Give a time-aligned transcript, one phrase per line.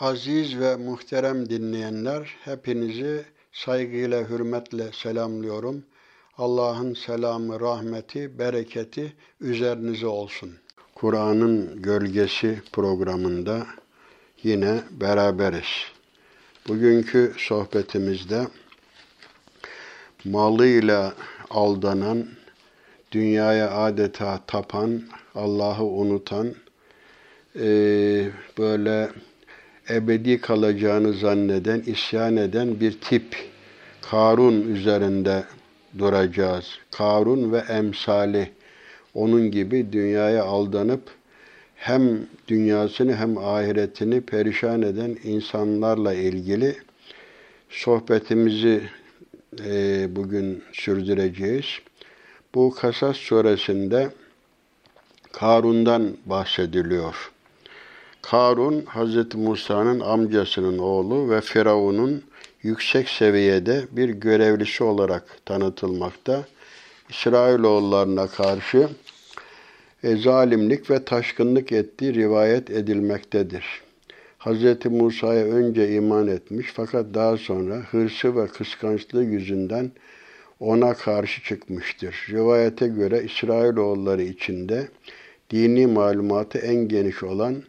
[0.00, 5.84] Aziz ve muhterem dinleyenler, hepinizi saygıyla, hürmetle selamlıyorum.
[6.38, 10.50] Allah'ın selamı, rahmeti, bereketi üzerinize olsun.
[10.94, 13.66] Kur'an'ın Gölgesi programında
[14.42, 15.86] yine beraberiz.
[16.68, 18.46] Bugünkü sohbetimizde
[20.24, 21.14] malıyla
[21.50, 22.26] aldanan,
[23.12, 25.02] dünyaya adeta tapan,
[25.34, 26.54] Allah'ı unutan,
[28.58, 29.10] böyle
[29.90, 33.36] ebedi kalacağını zanneden, isyan eden bir tip
[34.10, 35.44] Karun üzerinde
[35.98, 36.78] duracağız.
[36.90, 38.50] Karun ve emsali
[39.14, 41.02] onun gibi dünyaya aldanıp
[41.74, 46.76] hem dünyasını hem ahiretini perişan eden insanlarla ilgili
[47.68, 48.82] sohbetimizi
[49.64, 51.64] e, bugün sürdüreceğiz.
[52.54, 54.10] Bu Kasas suresinde
[55.32, 57.33] Karun'dan bahsediliyor.
[58.30, 59.34] Karun, Hz.
[59.34, 62.22] Musa'nın amcasının oğlu ve Firavun'un
[62.62, 66.44] yüksek seviyede bir görevlisi olarak tanıtılmakta.
[67.08, 68.88] İsrailoğullarına karşı
[70.02, 73.64] e, zalimlik ve taşkınlık ettiği rivayet edilmektedir.
[74.38, 74.86] Hz.
[74.90, 79.92] Musa'ya önce iman etmiş fakat daha sonra hırsı ve kıskançlığı yüzünden
[80.60, 82.26] ona karşı çıkmıştır.
[82.30, 84.88] Rivayete göre İsrailoğulları içinde
[85.50, 87.62] dini malumatı en geniş olan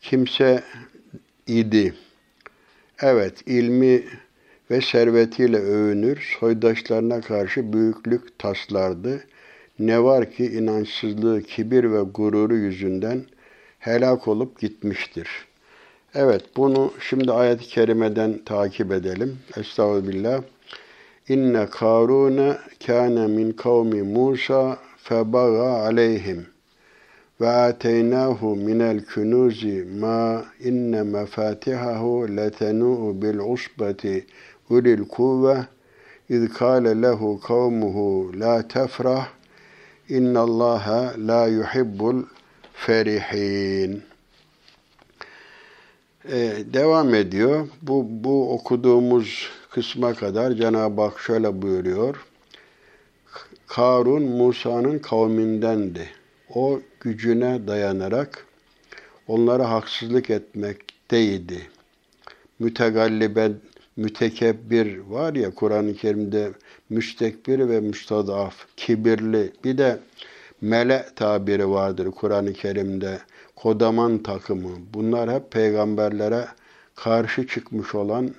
[0.00, 0.62] kimse
[1.46, 1.94] idi.
[3.02, 4.02] Evet, ilmi
[4.70, 9.24] ve servetiyle övünür, soydaşlarına karşı büyüklük taslardı.
[9.78, 13.24] Ne var ki inançsızlığı, kibir ve gururu yüzünden
[13.78, 15.28] helak olup gitmiştir.
[16.14, 19.38] Evet, bunu şimdi ayet-i kerimeden takip edelim.
[19.56, 20.42] Estağfirullah.
[21.28, 26.55] İnne Karune kâne min kavmi Musa febaga aleyhim.''
[27.40, 34.26] Ve ateynahu minel kunuzi ma inne mefatihahu letenu'u bil usbati
[34.70, 35.56] ulil kuvve
[36.28, 39.28] iz kâle lehu kavmuhu la tefrah
[40.08, 42.22] innallaha la yuhibbul
[42.72, 44.02] ferihin.
[46.28, 47.68] Ee, devam ediyor.
[47.82, 52.26] Bu, bu okuduğumuz kısma kadar Cenab-ı Hak şöyle buyuruyor.
[53.66, 56.08] Karun Musa'nın kavmindendi.
[56.54, 58.46] O gücüne dayanarak
[59.28, 61.58] onlara haksızlık etmekteydi.
[62.58, 63.54] Mütegalliben,
[63.96, 66.52] mütekebbir var ya Kur'an-ı Kerim'de
[66.90, 69.52] müstekbir ve müstadaf, kibirli.
[69.64, 70.00] Bir de
[70.60, 73.18] mele tabiri vardır Kur'an-ı Kerim'de.
[73.56, 74.76] Kodaman takımı.
[74.94, 76.46] Bunlar hep peygamberlere
[76.94, 78.34] karşı çıkmış olan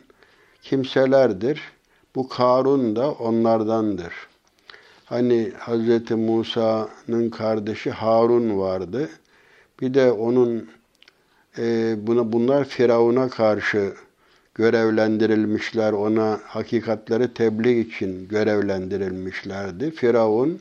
[0.62, 1.62] kimselerdir.
[2.16, 4.14] Bu Karun da onlardandır.
[5.10, 6.12] Hani Hz.
[6.12, 9.10] Musa'nın kardeşi Harun vardı.
[9.82, 10.70] Bir de onun
[11.58, 13.94] e, bunu bunlar Firavun'a karşı
[14.56, 15.94] görevlendirilmişler.
[15.94, 19.92] Ona hakikatleri tebliğ için görevlendirilmişlerdi.
[19.92, 20.60] Firavun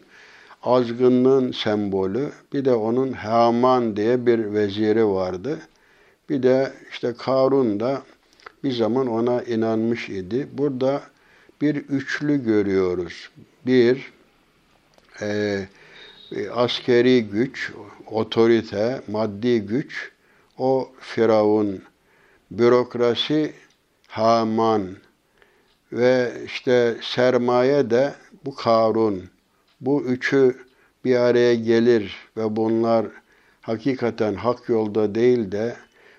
[0.62, 2.30] azgınlığın sembolü.
[2.52, 5.58] Bir de onun Haman diye bir veziri vardı.
[6.30, 8.02] Bir de işte Karun da
[8.64, 10.48] bir zaman ona inanmış idi.
[10.52, 11.02] Burada
[11.60, 13.30] bir üçlü görüyoruz.
[13.66, 14.15] Bir,
[15.20, 15.66] e,
[16.52, 17.72] askeri güç,
[18.06, 20.12] otorite, maddi güç,
[20.58, 21.82] o Firavun,
[22.50, 23.52] bürokrasi
[24.08, 24.96] Haman
[25.92, 29.22] ve işte sermaye de bu Karun.
[29.80, 30.56] Bu üçü
[31.04, 33.06] bir araya gelir ve bunlar
[33.60, 35.76] hakikaten hak yolda değil de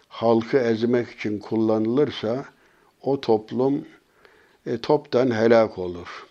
[0.08, 2.46] halkı ezmek için kullanılırsa
[3.02, 3.86] o toplum
[4.66, 6.27] e, toptan helak olur.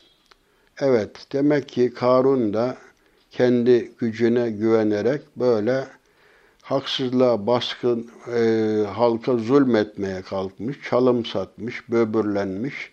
[0.80, 2.76] Evet, demek ki Karun da
[3.30, 5.84] kendi gücüne güvenerek böyle
[6.62, 12.92] haksızlığa baskın e, halka zulmetmeye kalkmış, çalım satmış, böbürlenmiş.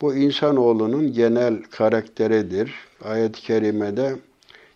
[0.00, 2.74] Bu insanoğlunun genel karakteridir.
[3.04, 4.16] Ayet-i kerimede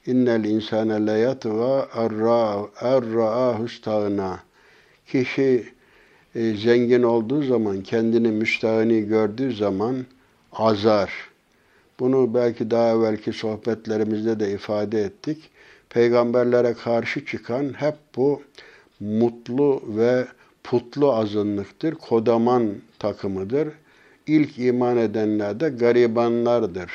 [0.06, 1.88] innel insane le yatga
[2.81, 4.41] erra'ahu stağına.
[5.06, 5.72] Kişi
[6.34, 9.96] e, zengin olduğu zaman, kendini müstahini gördüğü zaman
[10.53, 11.30] azar
[12.00, 15.50] bunu belki daha evvelki sohbetlerimizde de ifade ettik.
[15.91, 18.43] Peygamberlere karşı çıkan hep bu
[19.00, 20.26] mutlu ve
[20.64, 21.94] putlu azınlıktır.
[21.94, 23.69] Kodaman takımıdır.
[24.26, 26.91] İlk iman edenler de garibanlardır.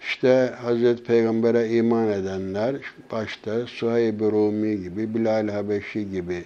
[0.00, 2.76] İşte Hazreti Peygamber'e iman edenler,
[3.12, 6.44] başta Suheyb-i Rumi gibi, Bilal Habeşi gibi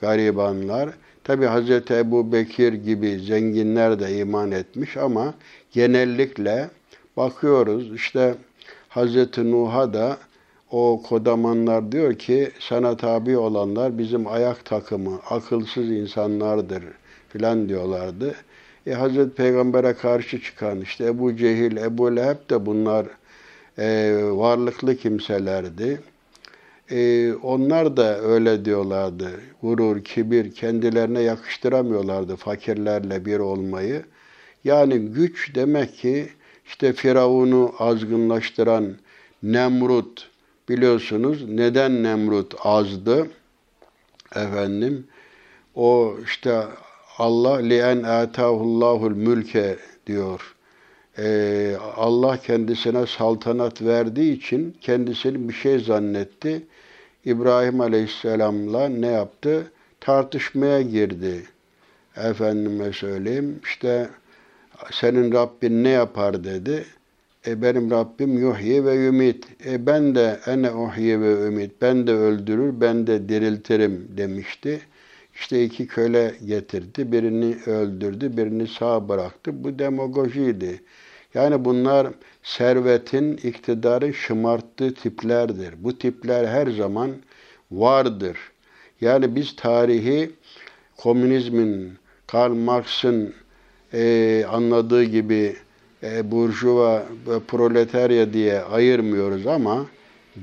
[0.00, 0.90] garibanlar,
[1.24, 5.34] tabi Hazreti Ebu Bekir gibi zenginler de iman etmiş ama
[5.72, 6.70] genellikle
[7.18, 8.34] bakıyoruz işte
[8.88, 10.16] Hazreti Nuh'a da
[10.70, 16.82] o kodamanlar diyor ki sana tabi olanlar bizim ayak takımı, akılsız insanlardır
[17.28, 18.34] filan diyorlardı.
[18.86, 23.06] E, Hazreti Peygamber'e karşı çıkan işte Ebu Cehil, Ebu Leheb de bunlar
[23.78, 26.00] e, varlıklı kimselerdi.
[26.90, 29.30] E, onlar da öyle diyorlardı.
[29.62, 34.02] Gurur, kibir kendilerine yakıştıramıyorlardı fakirlerle bir olmayı.
[34.64, 36.28] Yani güç demek ki
[36.68, 38.94] işte Firavun'u azgınlaştıran
[39.42, 40.30] Nemrut
[40.68, 43.26] biliyorsunuz neden Nemrut azdı?
[44.34, 45.06] Efendim
[45.74, 46.62] o işte
[47.18, 49.76] Allah lien atahullahul mülke
[50.06, 50.54] diyor.
[51.18, 56.66] Ee, Allah kendisine saltanat verdiği için kendisini bir şey zannetti.
[57.24, 59.72] İbrahim Aleyhisselam'la ne yaptı?
[60.00, 61.42] Tartışmaya girdi.
[62.16, 64.08] Efendime söyleyeyim işte
[64.92, 66.84] senin Rabbin ne yapar dedi.
[67.46, 69.46] E benim Rabbim yuhyi ve ümit.
[69.66, 71.72] E ben de ene uhyi ve ümit.
[71.82, 74.80] Ben de öldürür, ben de diriltirim demişti.
[75.34, 77.12] İşte iki köle getirdi.
[77.12, 79.64] Birini öldürdü, birini sağ bıraktı.
[79.64, 80.80] Bu demagojiydi.
[81.34, 82.08] Yani bunlar
[82.42, 85.74] servetin, iktidarın şımarttığı tiplerdir.
[85.78, 87.10] Bu tipler her zaman
[87.70, 88.38] vardır.
[89.00, 90.30] Yani biz tarihi
[90.96, 91.92] komünizmin,
[92.26, 93.34] Karl Marx'ın
[93.92, 95.56] e, anladığı gibi
[96.02, 99.86] e, burjuva ve proletarya diye ayırmıyoruz ama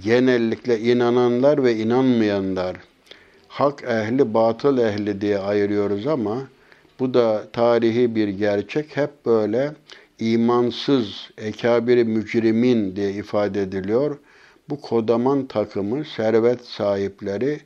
[0.04, 2.76] genellikle inananlar ve inanmayanlar,
[3.48, 6.48] hak ehli, batıl ehli diye ayırıyoruz ama
[7.00, 8.98] bu da tarihi bir gerçek.
[8.98, 9.74] Hep böyle
[10.20, 14.18] imansız, ekabiri mücrimin diye ifade ediliyor.
[14.70, 17.60] Bu kodaman takımı, servet sahipleri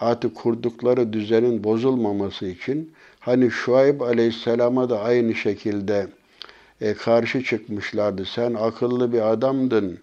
[0.00, 2.92] artık kurdukları düzenin bozulmaması için
[3.22, 6.06] hani Şuayb Aleyhisselam'a da aynı şekilde
[6.80, 8.24] e, karşı çıkmışlardı.
[8.24, 9.98] Sen akıllı bir adamdın.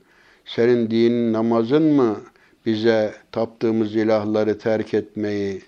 [0.45, 2.18] Senin dinin namazın mı
[2.66, 5.62] bize taptığımız ilahları terk etmeyi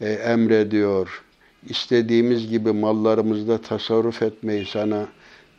[0.00, 1.22] e, emrediyor?
[1.68, 5.08] İstediğimiz gibi mallarımızda tasarruf etmeyi sana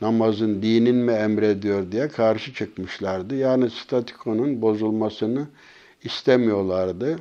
[0.01, 3.35] namazın, dinin mi emrediyor diye karşı çıkmışlardı.
[3.35, 5.47] Yani statikonun bozulmasını
[6.03, 7.19] istemiyorlardı.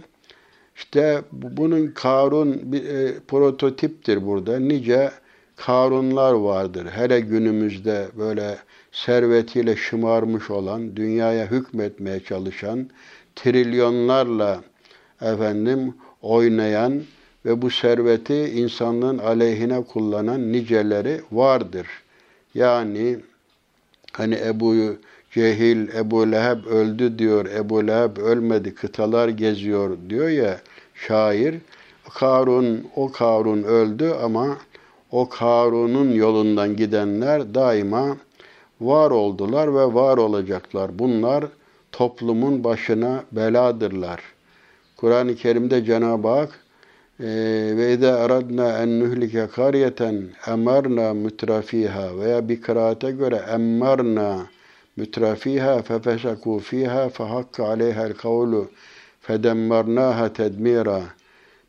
[0.78, 4.58] İşte bunun Karun bir e, prototiptir burada.
[4.58, 5.10] Nice
[5.56, 6.86] Karunlar vardır.
[6.86, 8.58] Hele günümüzde böyle
[8.92, 12.90] servetiyle şımarmış olan, dünyaya hükmetmeye çalışan,
[13.36, 14.60] trilyonlarla
[15.20, 17.02] efendim oynayan
[17.44, 21.86] ve bu serveti insanlığın aleyhine kullanan niceleri vardır.
[22.54, 23.16] Yani
[24.12, 24.96] hani Ebu
[25.30, 30.60] Cehil, Ebu Leheb öldü diyor, Ebu Leheb ölmedi, kıtalar geziyor diyor ya
[31.06, 31.54] şair.
[32.14, 34.58] Karun, o Karun öldü ama
[35.12, 38.16] o Karun'un yolundan gidenler daima
[38.80, 40.98] var oldular ve var olacaklar.
[40.98, 41.44] Bunlar
[41.92, 44.20] toplumun başına beladırlar.
[44.96, 46.60] Kur'an-ı Kerim'de Cenab-ı Hak
[47.20, 47.26] e,
[47.76, 54.46] ve ede aradna en nuhlike kariyeten emarna mutrafiha veya bir kıraate göre emmarna
[54.96, 58.68] mutrafiha fefesaku fiha fehakka aleyhel kavlu
[59.28, 61.02] fedemmarnaha tedmira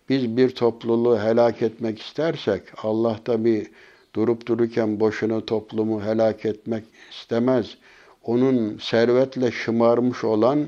[0.10, 3.68] biz bir topluluğu helak etmek istersek Allah da bir
[4.16, 7.78] durup dururken boşuna toplumu helak etmek istemez.
[8.24, 10.68] Onun servetle şımarmış olan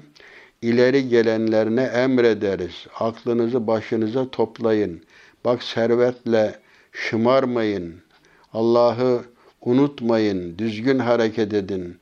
[0.61, 2.87] ileri gelenlerine emrederiz.
[2.99, 5.01] Aklınızı başınıza toplayın.
[5.45, 6.59] Bak servetle
[6.91, 7.95] şımarmayın.
[8.53, 9.21] Allah'ı
[9.61, 10.57] unutmayın.
[10.57, 11.97] Düzgün hareket edin.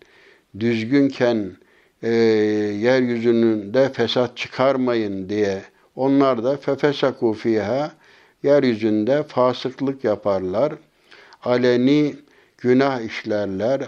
[0.60, 1.52] Düzgünken
[2.04, 2.10] e,
[2.80, 5.62] yeryüzünde fesat çıkarmayın diye
[5.96, 7.92] onlar da fefesaku fiha
[8.44, 10.74] yeryüzünde fasıklık yaparlar.
[11.44, 12.16] Aleni
[12.58, 13.82] günah işlerler.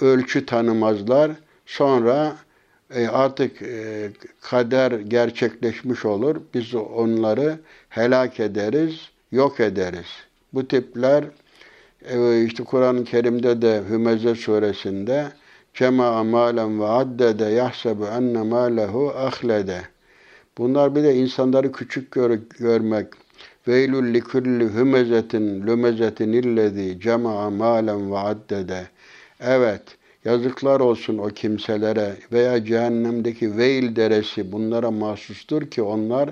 [0.00, 1.30] Ölçü tanımazlar.
[1.66, 2.36] Sonra
[2.94, 4.10] e, artık e,
[4.40, 6.36] kader gerçekleşmiş olur.
[6.54, 10.06] Biz onları helak ederiz, yok ederiz.
[10.52, 11.24] Bu tipler
[12.04, 15.32] e, işte Kur'an-ı Kerim'de de Hümeze suresinde
[15.74, 19.82] cema malen ve addede yahsebu enne malehu ahlede
[20.58, 23.06] Bunlar bir de insanları küçük gör, görmek.
[23.68, 28.86] Veylül likulli hümezetin lümezetin illezi cema'a malen ve addede.
[29.40, 29.82] Evet,
[30.24, 36.30] yazıklar olsun o kimselere veya cehennemdeki veil deresi bunlara mahsustur ki onlar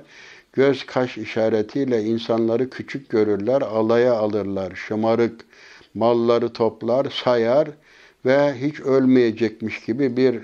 [0.53, 5.41] göz kaş işaretiyle insanları küçük görürler, alaya alırlar, şımarık,
[5.95, 7.69] malları toplar, sayar
[8.25, 10.41] ve hiç ölmeyecekmiş gibi bir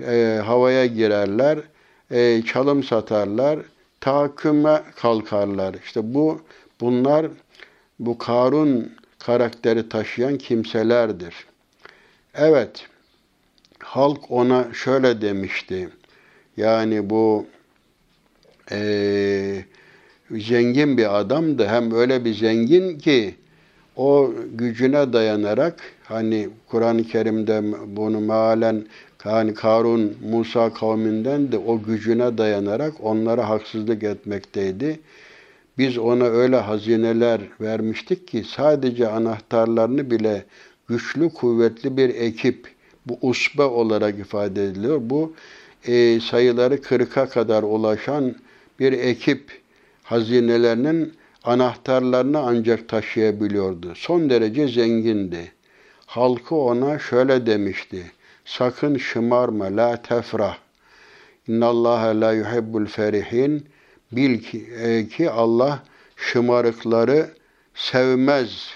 [0.00, 1.58] e, havaya girerler
[2.10, 3.58] e, çalım satarlar,
[4.00, 5.74] tahakküme kalkarlar.
[5.84, 6.40] İşte bu
[6.80, 7.26] bunlar
[7.98, 11.34] bu Karun karakteri taşıyan kimselerdir.
[12.34, 12.86] Evet,
[13.78, 15.88] halk ona şöyle demişti.
[16.56, 17.46] Yani bu
[18.70, 19.64] e,
[20.30, 21.68] zengin bir adamdı.
[21.68, 23.34] Hem öyle bir zengin ki
[23.98, 27.62] o gücüne dayanarak hani Kur'an-ı Kerim'de
[27.96, 28.86] bunu mealen
[29.18, 35.00] hani Karun Musa kavminden de o gücüne dayanarak onlara haksızlık etmekteydi.
[35.78, 40.44] Biz ona öyle hazineler vermiştik ki sadece anahtarlarını bile
[40.88, 42.66] güçlü kuvvetli bir ekip
[43.06, 45.00] bu usbe olarak ifade ediliyor.
[45.02, 45.34] Bu
[45.86, 48.34] e, sayıları kırka kadar ulaşan
[48.80, 49.50] bir ekip
[50.02, 51.12] hazinelerinin
[51.44, 53.94] anahtarlarını ancak taşıyabiliyordu.
[53.94, 55.52] Son derece zengindi.
[56.06, 58.12] Halkı ona şöyle demişti.
[58.44, 60.56] Sakın şımarma, la tefrah.
[61.48, 63.66] İnnallâhe la yuhibbul ferihin.
[64.12, 65.82] Bil ki, e, ki Allah
[66.16, 67.30] şımarıkları
[67.74, 68.68] sevmez.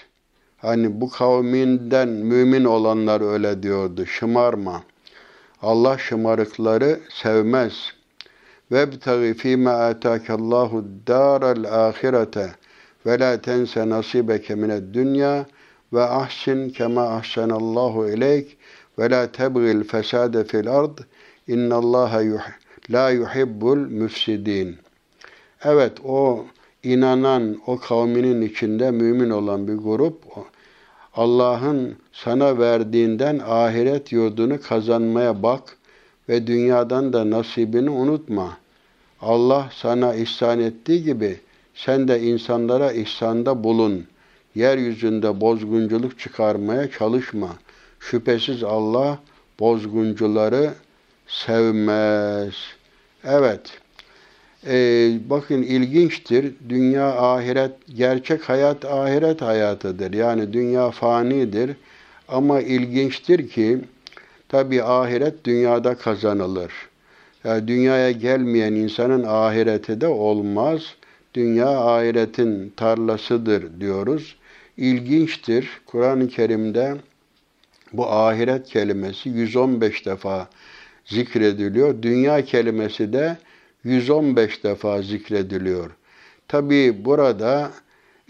[0.57, 4.07] Hani bu kavminden mümin olanlar öyle diyordu.
[4.07, 4.83] Şımarma.
[5.63, 7.93] Allah şımarıkları sevmez.
[8.73, 12.51] Vebtagi fîme âtâkallâhu dâral âhirete
[13.07, 15.47] ve la tense nasibeke mined dünya
[15.93, 18.57] ve ahsin kema ahsenallahu ileyk
[18.99, 20.99] ve la tebgil fesade fil ard
[21.49, 22.43] innallaha yuh
[22.91, 24.77] la yuhibbul müfsidin.
[25.65, 26.45] Evet o
[26.83, 30.23] inanan o kavminin içinde mümin olan bir grup
[31.15, 35.77] Allah'ın sana verdiğinden ahiret yurdunu kazanmaya bak
[36.29, 38.62] ve dünyadan da nasibini unutma.
[39.23, 41.41] Allah sana ihsan ettiği gibi
[41.75, 44.07] sen de insanlara ihsanda bulun.
[44.55, 47.49] Yeryüzünde bozgunculuk çıkarmaya çalışma.
[48.01, 49.19] Şüphesiz Allah
[49.61, 50.71] bozguncuları
[51.27, 52.55] sevmez.
[53.25, 53.79] Evet.
[54.67, 56.55] Ee, bakın ilginçtir.
[56.69, 60.13] Dünya ahiret, gerçek hayat ahiret hayatıdır.
[60.13, 61.71] Yani dünya fanidir.
[62.29, 63.79] Ama ilginçtir ki
[64.49, 66.92] tabi ahiret dünyada kazanılır.
[67.45, 70.83] Yani dünyaya gelmeyen insanın ahireti de olmaz.
[71.35, 74.37] Dünya ahiretin tarlasıdır diyoruz.
[74.77, 75.69] İlginçtir.
[75.87, 76.97] Kur'an-ı Kerim'de
[77.93, 80.49] bu ahiret kelimesi 115 defa
[81.05, 82.03] zikrediliyor.
[82.03, 83.37] Dünya kelimesi de
[83.85, 85.91] 115 defa zikrediliyor.
[86.49, 87.71] Tabi burada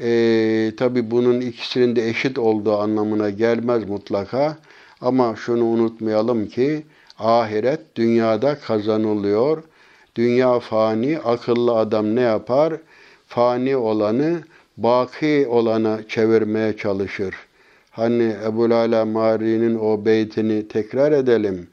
[0.00, 4.58] e, tabi bunun ikisinin de eşit olduğu anlamına gelmez mutlaka.
[5.00, 6.82] Ama şunu unutmayalım ki
[7.18, 9.62] ahiret dünyada kazanılıyor.
[10.16, 12.74] Dünya fani, akıllı adam ne yapar?
[13.26, 14.42] Fani olanı
[14.76, 17.34] baki olana çevirmeye çalışır.
[17.90, 21.68] Hani Ebu Ala Mari'nin o beytini tekrar edelim.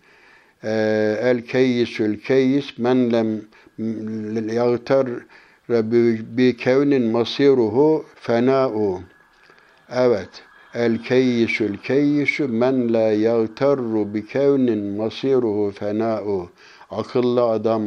[0.63, 3.41] Ee, El keyyisül keyyis men lem
[4.53, 5.08] yagtar
[6.38, 9.01] bi kevnin masiruhu fena'u.
[9.91, 10.29] Evet.
[10.74, 16.50] El keyyisül keyyisü men la yagtarru bi kevnin masiruhu fena'u.
[16.92, 17.84] Akıllı adam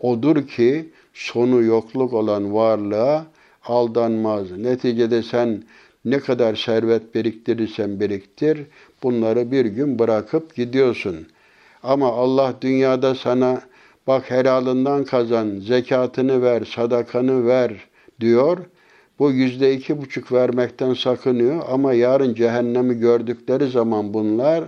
[0.00, 3.26] odur ki sonu yokluk olan varlığa
[3.64, 4.50] aldanmaz.
[4.50, 5.62] Neticede sen
[6.04, 8.66] ne kadar servet biriktirirsen biriktir,
[9.02, 11.26] bunları bir gün bırakıp gidiyorsun.
[11.82, 13.60] Ama Allah dünyada sana
[14.06, 17.72] bak helalından kazan, zekatını ver, sadakanı ver
[18.20, 18.58] diyor.
[19.18, 24.64] Bu yüzde iki buçuk vermekten sakınıyor ama yarın cehennemi gördükleri zaman bunlar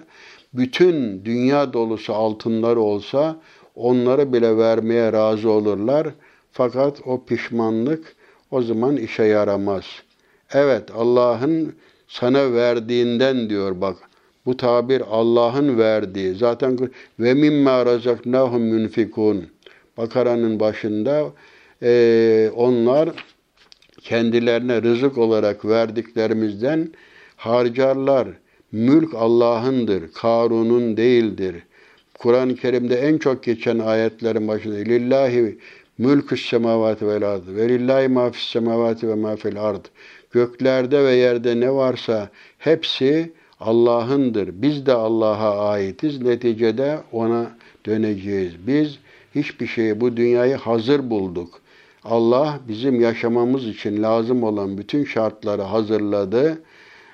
[0.55, 3.37] bütün dünya dolusu altınları olsa
[3.75, 6.09] onları bile vermeye razı olurlar.
[6.53, 8.17] Fakat o pişmanlık
[8.51, 9.85] o zaman işe yaramaz.
[10.53, 11.75] Evet Allah'ın
[12.09, 13.97] sana verdiğinden diyor bak.
[14.47, 16.35] Bu tabir Allah'ın verdiği.
[16.35, 16.79] Zaten
[17.21, 19.47] ve mimma razaknahum yunfikun.
[19.97, 21.27] Bakara'nın başında
[21.83, 23.09] e, onlar
[24.07, 26.89] kendilerine rızık olarak verdiklerimizden
[27.37, 28.29] harcarlar.
[28.73, 31.57] Mülk Allah'ındır, Karun'un değildir.
[32.19, 35.59] Kur'an-ı Kerim'de en çok geçen ayetlerin başında lillahi
[35.99, 39.85] mülkü's semavati vel ard ve lillahi ma fis semavati ve ma fil ard.
[40.31, 44.49] Göklerde ve yerde ne varsa hepsi Allah'ındır.
[44.53, 46.23] Biz de Allah'a aitiz.
[46.23, 48.53] Neticede ona döneceğiz.
[48.67, 48.99] Biz
[49.35, 51.61] hiçbir şeyi bu dünyayı hazır bulduk.
[52.11, 56.63] Allah bizim yaşamamız için lazım olan bütün şartları hazırladı.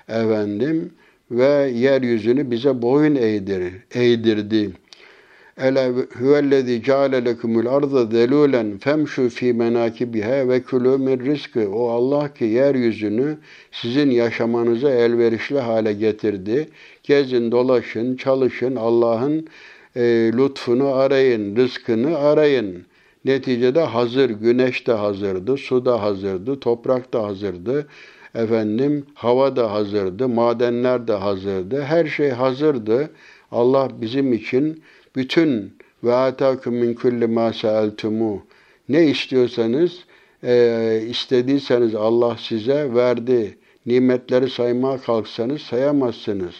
[0.09, 0.93] Efendim
[1.31, 4.71] ve yeryüzünü bize boyun eğdir, eğdirdi.
[5.59, 11.71] Ele huvellezî ceale lekumul arda zelûlen femşu fî menâkibiha ve kulû min rizkı.
[11.71, 13.39] O Allah ki yeryüzünü
[13.73, 16.69] sizin yaşamanıza elverişli hale getirdi.
[17.03, 19.47] Gezin, dolaşın, çalışın, Allah'ın
[19.97, 20.01] e,
[20.37, 22.87] lütfunu arayın, rızkını arayın.
[23.25, 27.87] Neticede hazır, güneş de hazırdı, su da hazırdı, toprak da hazırdı.
[28.35, 31.83] Efendim, hava da hazırdı, madenler de hazırdı.
[31.83, 33.11] Her şey hazırdı.
[33.51, 34.83] Allah bizim için
[35.17, 38.43] bütün ve atakum min kulli ma sa'altumu.
[38.89, 40.05] Ne istiyorsanız,
[40.45, 43.59] e, istediyseniz Allah size verdi.
[43.87, 46.55] Nimetleri saymaya kalksanız sayamazsınız.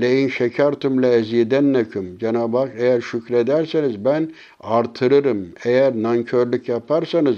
[0.00, 2.18] Le in şekertum le ezidennekum.
[2.18, 5.48] Cenab-ı Hak eğer şükrederseniz ben artırırım.
[5.64, 7.36] Eğer nankörlük yaparsanız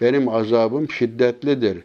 [0.00, 1.78] benim azabım şiddetlidir.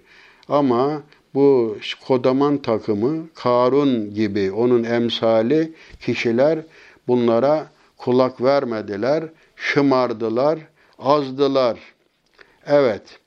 [0.50, 6.60] Ama bu kodaman takımı Karun gibi onun emsali kişiler
[7.08, 7.68] bunlara
[7.98, 9.24] kulak vermediler,
[9.56, 10.60] şımardılar,
[11.00, 11.80] azdılar.
[12.66, 13.20] Evet,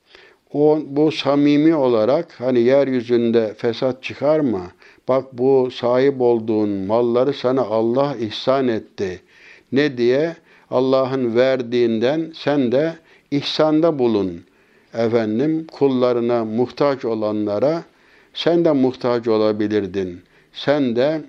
[0.53, 4.61] o, bu samimi olarak hani yeryüzünde fesat çıkarma.
[5.07, 9.21] Bak bu sahip olduğun malları sana Allah ihsan etti.
[9.71, 10.35] Ne diye?
[10.71, 12.93] Allah'ın verdiğinden sen de
[13.31, 14.43] ihsanda bulun.
[14.93, 17.83] Efendim kullarına muhtaç olanlara
[18.33, 20.21] sen de muhtaç olabilirdin.
[20.53, 21.21] Sen de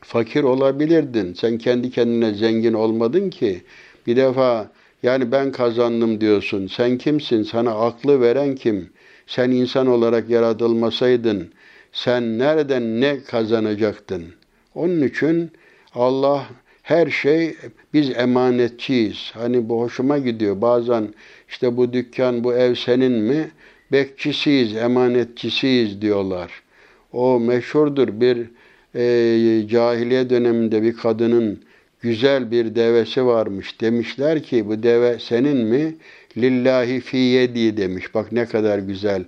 [0.00, 1.34] fakir olabilirdin.
[1.34, 3.62] Sen kendi kendine zengin olmadın ki.
[4.06, 4.70] Bir defa
[5.02, 6.66] yani ben kazandım diyorsun.
[6.66, 7.42] Sen kimsin?
[7.42, 8.90] Sana aklı veren kim?
[9.26, 11.52] Sen insan olarak yaratılmasaydın
[11.94, 14.24] sen nereden ne kazanacaktın?
[14.74, 15.50] Onun için
[15.94, 16.46] Allah
[16.82, 17.56] her şey
[17.92, 19.30] biz emanetçiyiz.
[19.34, 20.60] Hani bu hoşuma gidiyor.
[20.60, 21.08] Bazen
[21.48, 23.50] işte bu dükkan, bu ev senin mi?
[23.92, 26.62] Bekçisiyiz, emanetçisiyiz diyorlar.
[27.12, 28.38] O meşhurdur bir
[28.94, 31.60] e, cahiliye döneminde bir kadının
[32.00, 33.80] güzel bir devesi varmış.
[33.80, 35.94] Demişler ki bu deve senin mi?
[36.36, 38.14] Lillahi fi yedi demiş.
[38.14, 39.24] Bak ne kadar güzel.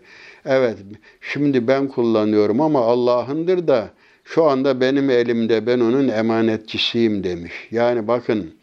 [0.49, 0.77] Evet
[1.21, 3.91] şimdi ben kullanıyorum ama Allah'ındır da
[4.25, 7.53] şu anda benim elimde ben onun emanetçisiyim demiş.
[7.71, 8.55] Yani bakın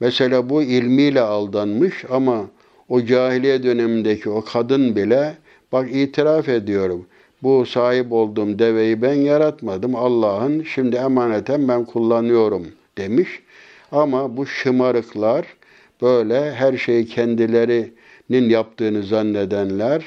[0.00, 2.46] mesela bu ilmiyle aldanmış ama
[2.88, 5.34] o cahiliye dönemindeki o kadın bile
[5.72, 7.06] bak itiraf ediyorum.
[7.42, 9.94] Bu sahip olduğum deveyi ben yaratmadım.
[9.96, 12.66] Allah'ın şimdi emaneten ben kullanıyorum
[12.98, 13.28] demiş.
[13.92, 15.46] Ama bu şımarıklar
[16.02, 20.04] böyle her şeyi kendilerinin yaptığını zannedenler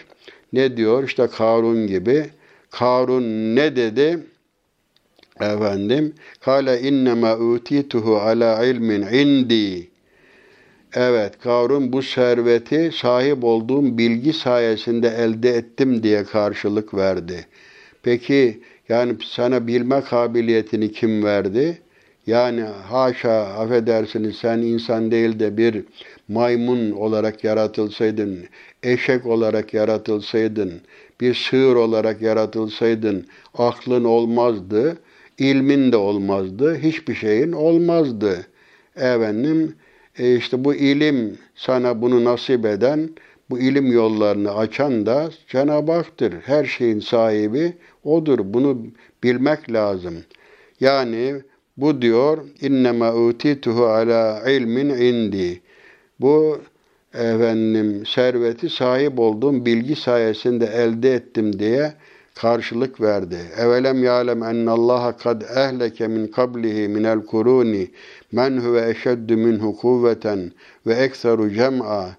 [0.54, 1.04] ne diyor?
[1.04, 2.26] İşte Karun gibi.
[2.72, 4.20] Karun ne dedi?
[5.42, 9.88] Efendim, kale innema utituhu ala ilmin indi.
[10.94, 17.46] Evet, Karun bu serveti sahip olduğum bilgi sayesinde elde ettim diye karşılık verdi.
[18.04, 21.82] Peki yani sana bilme kabiliyetini kim verdi?
[22.28, 25.84] Yani haşa affedersiniz sen insan değil de bir
[26.28, 28.46] maymun olarak yaratılsaydın,
[28.84, 30.82] eşek olarak yaratılsaydın,
[31.22, 33.26] bir sığır olarak yaratılsaydın
[33.58, 34.98] aklın olmazdı,
[35.38, 38.48] ilmin de olmazdı, hiçbir şeyin olmazdı.
[38.96, 39.76] Efendim
[40.20, 43.10] e işte bu ilim sana bunu nasip eden,
[43.50, 46.34] bu ilim yollarını açan da Cenab-ı Hak'tır.
[46.34, 48.40] Her şeyin sahibi O'dur.
[48.44, 48.78] Bunu
[49.24, 50.14] bilmek lazım.
[50.80, 51.36] Yani
[51.78, 55.62] bu diyor innema utituhu ala ilmin indi.
[56.20, 56.60] Bu
[57.14, 61.94] efendim serveti sahip olduğum bilgi sayesinde elde ettim diye
[62.36, 63.38] karşılık verdi.
[63.58, 67.88] Evelem ya'lem ennallaha kad ehleke min kablihi minel kuruni
[68.32, 70.52] men huve eşeddu minhu kuvveten
[70.88, 72.10] ve ekseru cem'a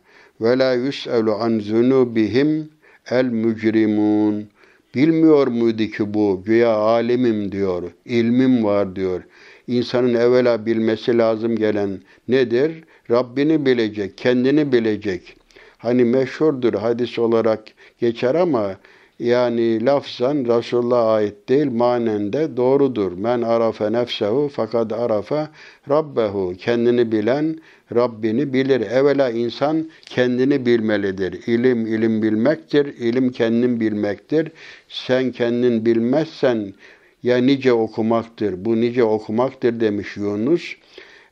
[0.41, 2.71] ve la yus'elu an zunubihim
[3.11, 4.49] el mücrimun.
[4.95, 6.43] Bilmiyor muydu ki bu?
[6.45, 9.23] Güya alimim diyor, ilmim var diyor.
[9.69, 12.85] İnsanın evvela bilmesi lazım gelen nedir?
[13.11, 15.37] Rabbini bilecek, kendini bilecek.
[15.79, 17.63] Hani meşhurdur hadis olarak
[18.01, 18.77] geçer ama
[19.19, 23.13] yani lafzan Resulullah'a ait değil, manen de doğrudur.
[23.13, 25.49] Men arafe nefsehu fakat arafe
[25.91, 26.55] rabbehu.
[26.59, 27.59] Kendini bilen
[27.95, 28.81] Rabbini bilir.
[28.81, 31.47] Evvela insan kendini bilmelidir.
[31.47, 34.49] İlim ilim bilmektir, ilim kendin bilmektir.
[34.89, 36.75] Sen kendin bilmezsen
[37.23, 38.65] ya nice okumaktır.
[38.65, 40.77] Bu nice okumaktır demiş Yunus.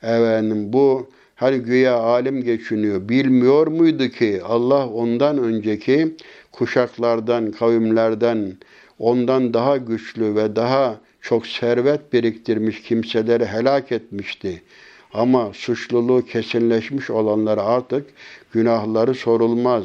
[0.03, 3.09] Efendim bu hani güya alim geçiniyor.
[3.09, 6.17] Bilmiyor muydu ki Allah ondan önceki
[6.53, 8.53] kuşaklardan, kavimlerden
[8.99, 14.63] ondan daha güçlü ve daha çok servet biriktirmiş kimseleri helak etmişti.
[15.15, 18.07] Ama suçluluğu kesinleşmiş olanlara artık
[18.53, 19.85] günahları sorulmaz.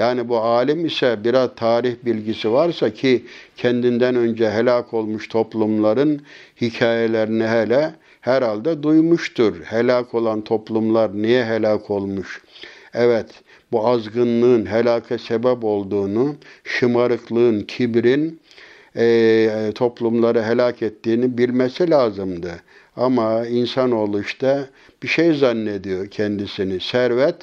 [0.00, 3.24] Yani bu alim ise biraz tarih bilgisi varsa ki
[3.56, 6.22] kendinden önce helak olmuş toplumların
[6.60, 9.62] hikayelerini hele herhalde duymuştur.
[9.64, 12.42] Helak olan toplumlar niye helak olmuş?
[12.94, 13.30] Evet,
[13.72, 18.40] bu azgınlığın helake sebep olduğunu, şımarıklığın, kibrin
[18.96, 22.52] e, toplumları helak ettiğini bilmesi lazımdı.
[22.96, 24.70] Ama insanoğlu işte
[25.02, 26.80] bir şey zannediyor kendisini.
[26.80, 27.36] Servet,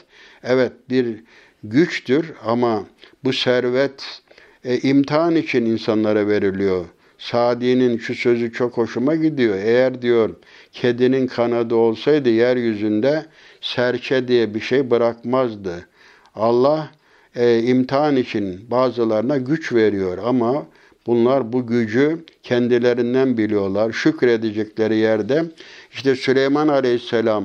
[0.43, 1.23] evet bir
[1.63, 2.83] güçtür ama
[3.23, 4.21] bu servet
[4.63, 6.85] e, imtihan için insanlara veriliyor.
[7.17, 9.55] Sadi'nin şu sözü çok hoşuma gidiyor.
[9.55, 10.35] Eğer diyor
[10.71, 13.25] kedinin kanadı olsaydı yeryüzünde
[13.61, 15.87] serçe diye bir şey bırakmazdı.
[16.35, 16.91] Allah
[17.35, 20.65] e, imtihan için bazılarına güç veriyor ama
[21.07, 23.91] bunlar bu gücü kendilerinden biliyorlar.
[23.91, 25.43] Şükredecekleri yerde
[25.91, 27.43] işte Süleyman Aleyhisselam,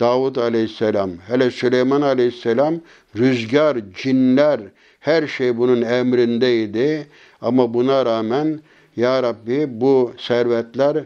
[0.00, 2.74] Davud Aleyhisselam, hele Süleyman Aleyhisselam
[3.16, 4.60] rüzgar, cinler,
[5.00, 7.06] her şey bunun emrindeydi.
[7.40, 8.60] Ama buna rağmen
[8.96, 11.04] Ya Rabbi bu servetler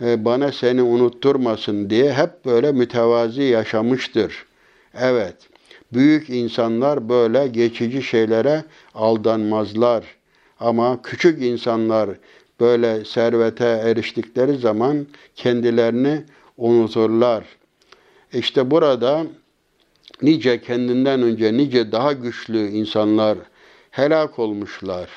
[0.00, 4.46] e, bana seni unutturmasın diye hep böyle mütevazi yaşamıştır.
[4.94, 5.36] Evet,
[5.92, 8.64] büyük insanlar böyle geçici şeylere
[8.94, 10.04] aldanmazlar.
[10.60, 12.10] Ama küçük insanlar
[12.60, 16.24] böyle servete eriştikleri zaman kendilerini
[16.56, 17.44] unuturlar.
[18.32, 19.26] İşte burada
[20.22, 23.38] nice kendinden önce nice daha güçlü insanlar
[23.90, 25.08] helak olmuşlar.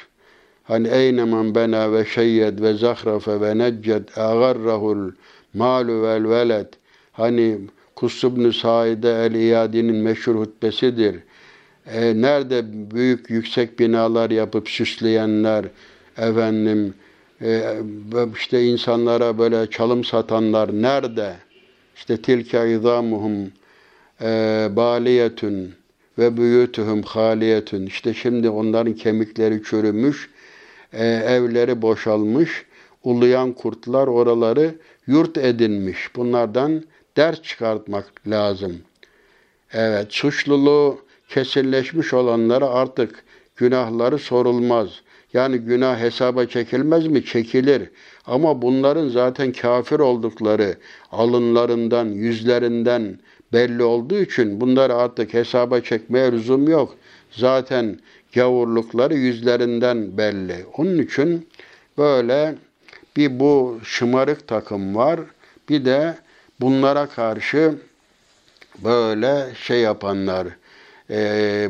[0.64, 5.12] Hani eynemen bena ve şeyyed ve zahrafe ve necced agarrahul
[5.54, 6.68] malu vel veled.
[7.12, 7.60] Hani
[7.96, 11.16] Kusubnu Saide el-İyadi'nin meşhur hutbesidir.
[11.86, 15.66] E, nerede büyük yüksek binalar yapıp süsleyenler,
[16.18, 16.94] efendim
[17.42, 17.78] e,
[18.36, 21.36] işte insanlara böyle çalım satanlar nerede?
[21.96, 23.52] İşte tilke izamuhum
[24.22, 24.28] e,
[24.72, 25.76] baliyetun
[26.18, 27.86] ve büyütühüm haliyetun.
[27.86, 30.30] İşte şimdi onların kemikleri çürümüş,
[30.94, 32.66] e, evleri boşalmış,
[33.04, 34.76] uluyan kurtlar oraları
[35.08, 36.16] yurt edinmiş.
[36.16, 36.84] Bunlardan
[37.18, 38.78] ders çıkartmak lazım.
[39.74, 43.24] Evet, suçluluğu kesinleşmiş olanlara artık
[43.56, 44.90] günahları sorulmaz.
[45.36, 47.26] Yani günah hesaba çekilmez mi?
[47.26, 47.90] Çekilir.
[48.26, 50.76] Ama bunların zaten kafir oldukları
[51.12, 53.20] alınlarından, yüzlerinden
[53.54, 56.96] belli olduğu için bunları artık hesaba çekmeye lüzum yok.
[57.32, 58.00] Zaten
[58.36, 60.66] gavurlukları yüzlerinden belli.
[60.78, 61.50] Onun için
[61.98, 62.56] böyle
[63.18, 65.20] bir bu şımarık takım var.
[65.70, 66.16] Bir de
[66.62, 67.74] bunlara karşı
[68.84, 70.48] böyle şey yapanlar,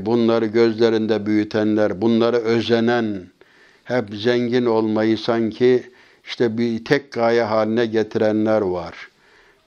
[0.06, 3.24] bunları gözlerinde büyütenler, bunları özenen,
[3.85, 5.83] hep zengin olmayı sanki
[6.25, 9.09] işte bir tek gaye haline getirenler var.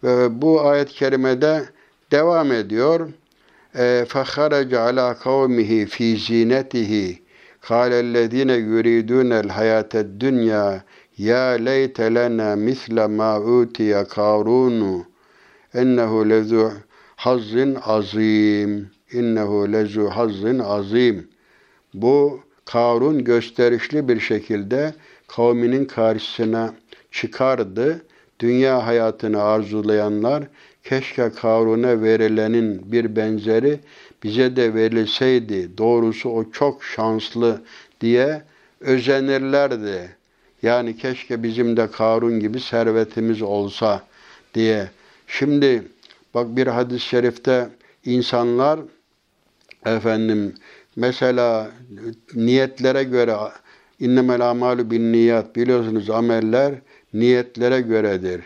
[0.04, 1.64] Ve bu ayet-i kerimede
[2.12, 3.10] devam ediyor.
[4.14, 6.92] فَخَرَجَ عَلَى قَوْمِهِ ف۪ي زِينَتِهِ
[7.70, 10.68] قَالَ الَّذ۪ينَ يُرِيدُونَ الْحَيَاةَ الدُّنْيَا
[11.30, 14.82] يَا لَيْتَ لَنَا مِثْلَ مَا اُوتِيَ قَارُونُ
[15.82, 16.64] اِنَّهُ لَذُو
[17.24, 17.52] حَظٍ
[17.96, 18.90] azim.
[19.14, 21.28] İnnehu lezu hazzin azim.
[21.94, 22.40] Bu
[22.73, 24.95] Karun gösterişli bir şekilde
[25.27, 26.75] kavminin karşısına
[27.13, 28.05] çıkardı.
[28.41, 30.45] Dünya hayatını arzulayanlar
[30.85, 33.81] keşke Karun'a verilenin bir benzeri
[34.23, 35.79] bize de verilseydi.
[35.79, 37.63] Doğrusu o çok şanslı
[38.01, 38.43] diye
[38.81, 40.17] özenirlerdi.
[40.63, 44.03] Yani keşke bizim de Karun gibi servetimiz olsa
[44.55, 44.91] diye.
[45.27, 45.83] Şimdi
[46.35, 47.69] bak bir hadis-i şerifte
[48.05, 48.81] insanlar
[49.87, 50.55] efendim
[50.99, 51.71] mesela
[52.35, 53.37] niyetlere göre
[54.01, 56.75] innemel amalu bin niyat biliyorsunuz ameller
[57.15, 58.41] niyetlere göredir.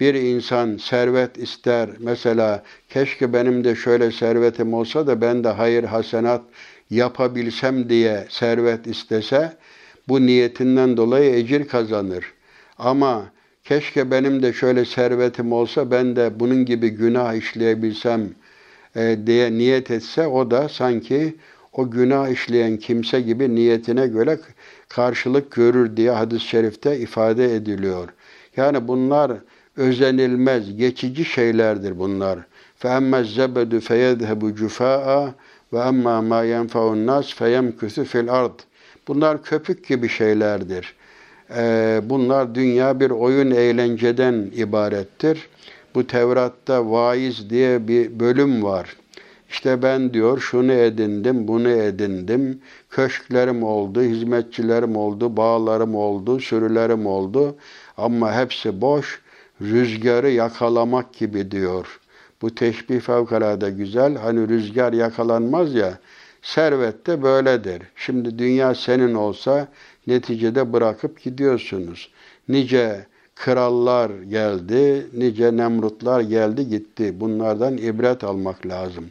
[0.00, 5.84] Bir insan servet ister mesela keşke benim de şöyle servetim olsa da ben de hayır
[5.84, 6.42] hasenat
[6.90, 9.56] yapabilsem diye servet istese
[10.08, 12.32] bu niyetinden dolayı ecir kazanır.
[12.78, 13.24] Ama
[13.64, 18.30] keşke benim de şöyle servetim olsa ben de bunun gibi günah işleyebilsem
[18.96, 21.34] e, diye niyet etse o da sanki
[21.77, 24.39] o günah işleyen kimse gibi niyetine göre
[24.89, 28.09] karşılık görür diye hadis-i şerifte ifade ediliyor.
[28.57, 29.31] Yani bunlar
[29.77, 32.39] özenilmez, geçici şeylerdir bunlar.
[32.83, 35.31] فَاَمَّا الزَّبَدُ فَيَذْهَبُ جُفَاءً
[35.73, 38.57] وَاَمَّا مَا يَنْفَعُ النَّاسِ فَيَمْكُثُ فِي الْأَرْضِ
[39.07, 40.95] Bunlar köpük gibi şeylerdir.
[41.55, 45.49] Ee, bunlar dünya bir oyun eğlenceden ibarettir.
[45.95, 48.95] Bu Tevrat'ta vaiz diye bir bölüm var.
[49.50, 52.60] İşte ben diyor şunu edindim, bunu edindim.
[52.90, 57.56] Köşklerim oldu, hizmetçilerim oldu, bağlarım oldu, sürülerim oldu.
[57.96, 59.20] Ama hepsi boş,
[59.60, 62.00] rüzgarı yakalamak gibi diyor.
[62.42, 64.16] Bu teşbih fevkalade güzel.
[64.16, 65.98] Hani rüzgar yakalanmaz ya,
[66.42, 67.82] servet de böyledir.
[67.96, 69.68] Şimdi dünya senin olsa
[70.06, 72.10] neticede bırakıp gidiyorsunuz.
[72.48, 73.06] Nice
[73.36, 77.20] krallar geldi, nice nemrutlar geldi gitti.
[77.20, 79.04] Bunlardan ibret almak lazım.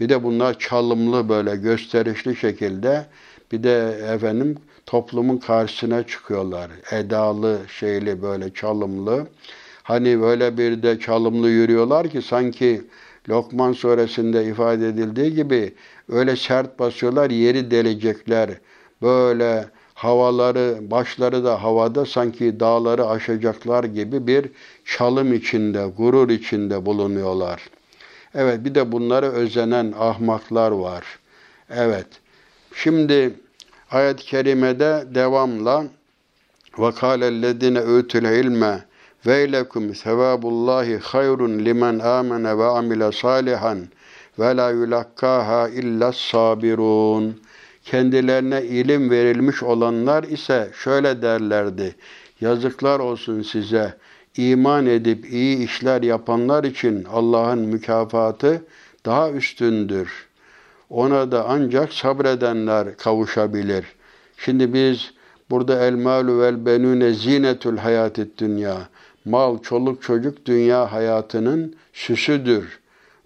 [0.00, 3.06] Bir de bunlar çalımlı böyle gösterişli şekilde
[3.52, 6.70] bir de efendim toplumun karşısına çıkıyorlar.
[6.90, 9.26] Edalı şeyli böyle çalımlı.
[9.82, 12.82] Hani böyle bir de çalımlı yürüyorlar ki sanki
[13.28, 15.74] Lokman suresinde ifade edildiği gibi
[16.08, 18.50] öyle sert basıyorlar yeri delecekler.
[19.02, 24.50] Böyle havaları, başları da havada sanki dağları aşacaklar gibi bir
[24.84, 27.62] çalım içinde, gurur içinde bulunuyorlar.
[28.35, 31.03] Evet bir de bunlara özenen ahmaklar var.
[31.69, 32.07] Evet.
[32.75, 33.33] Şimdi
[33.91, 35.85] ayet-i kerimede devamla
[36.77, 38.63] وَقَالَ الَّذِينَ اُوتُوا الْعِلْمَ
[39.27, 43.75] وَيْلَكُمْ ثَوَابُ اللّٰهِ خَيْرٌ لِمَنْ آمَنَ وَعَمِلَ صَالِحًا
[44.39, 47.23] وَلَا يُلَقَّاهَا اِلَّا الصَّابِرُونَ
[47.85, 51.95] Kendilerine ilim verilmiş olanlar ise şöyle derlerdi.
[52.41, 53.93] Yazıklar olsun size.
[54.36, 58.64] İman edip iyi işler yapanlar için Allah'ın mükafatı
[59.06, 60.28] daha üstündür.
[60.90, 63.84] Ona da ancak sabredenler kavuşabilir.
[64.36, 65.10] Şimdi biz
[65.50, 68.88] burada el malu vel benune zinetul hayatit dünya.
[69.24, 72.80] Mal, çoluk, çocuk dünya hayatının süsüdür.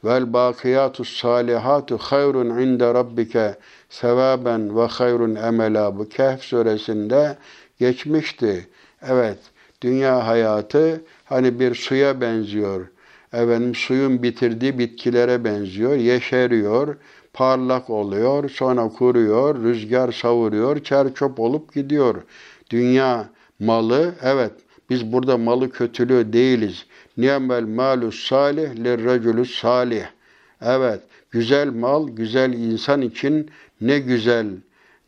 [0.05, 3.55] Vel bakiyatus salihatu hayrun inde rabbike
[3.89, 5.99] sevaben ve hayrun emela.
[5.99, 7.37] Bu Kehf suresinde
[7.79, 8.69] geçmişti.
[9.03, 9.39] Evet,
[9.87, 12.87] dünya hayatı hani bir suya benziyor.
[13.33, 15.95] Efendim suyun bitirdiği bitkilere benziyor.
[15.95, 16.97] Yeşeriyor,
[17.33, 22.23] parlak oluyor, sonra kuruyor, rüzgar savuruyor, çer çöp olup gidiyor.
[22.71, 23.29] Dünya
[23.61, 24.53] malı, evet
[24.91, 26.87] biz burada malı kötülüğü değiliz.
[27.17, 30.05] Niyemel malus salih lirreculus salih.
[30.63, 34.47] Evet, güzel mal, güzel insan için ne güzel,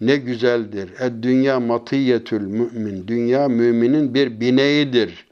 [0.01, 0.91] ne güzeldir.
[1.01, 3.09] Ed dünya matiyetül mümin.
[3.09, 5.27] Dünya müminin bir bineğidir.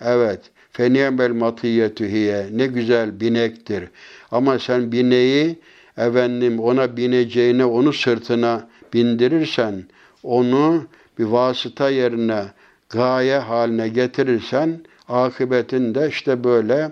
[0.00, 0.40] Evet.
[0.72, 2.46] Feniyemel matiyetü hiye.
[2.52, 3.84] Ne güzel binektir.
[4.30, 5.58] Ama sen bineği
[5.96, 9.84] efendim ona bineceğine onu sırtına bindirirsen
[10.22, 10.84] onu
[11.18, 12.44] bir vasıta yerine
[12.90, 16.90] gaye haline getirirsen akıbetin de işte böyle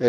[0.00, 0.08] e,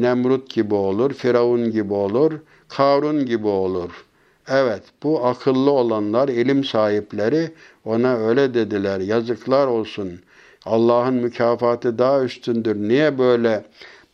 [0.00, 2.32] Nemrut gibi olur, Firavun gibi olur,
[2.68, 4.07] Karun gibi olur.
[4.47, 7.51] Evet, bu akıllı olanlar, ilim sahipleri
[7.85, 8.99] ona öyle dediler.
[8.99, 10.19] Yazıklar olsun.
[10.65, 12.75] Allah'ın mükafatı daha üstündür.
[12.75, 13.65] Niye böyle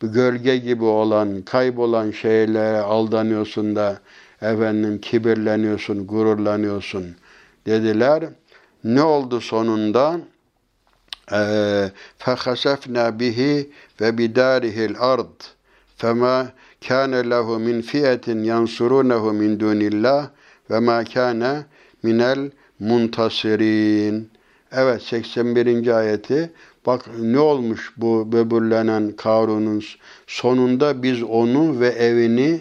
[0.02, 4.00] bu gölge gibi olan, kaybolan şeylere aldanıyorsun da
[4.42, 7.06] efendim kibirleniyorsun, gururlanıyorsun
[7.66, 8.24] dediler.
[8.84, 10.20] Ne oldu sonunda?
[12.20, 13.66] فَخَسَفْنَا بِهِ
[14.00, 15.32] وَبِدَارِهِ الْأَرْضِ
[15.98, 16.46] فَمَا
[16.87, 20.29] kâne lehu min fiyetin yansurunehu min dunillah
[20.71, 21.63] ve ma kâne
[22.03, 24.29] minel muntasirin.
[24.71, 25.87] Evet 81.
[25.87, 26.51] ayeti
[26.85, 29.83] bak ne olmuş bu böbürlenen Karun'un
[30.27, 32.59] sonunda biz onu ve evini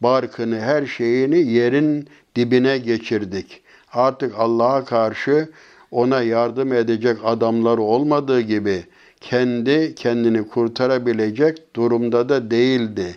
[0.00, 3.62] barkını her şeyini yerin dibine geçirdik.
[3.92, 5.48] Artık Allah'a karşı
[5.90, 8.84] ona yardım edecek adamlar olmadığı gibi
[9.20, 13.16] kendi kendini kurtarabilecek durumda da değildi.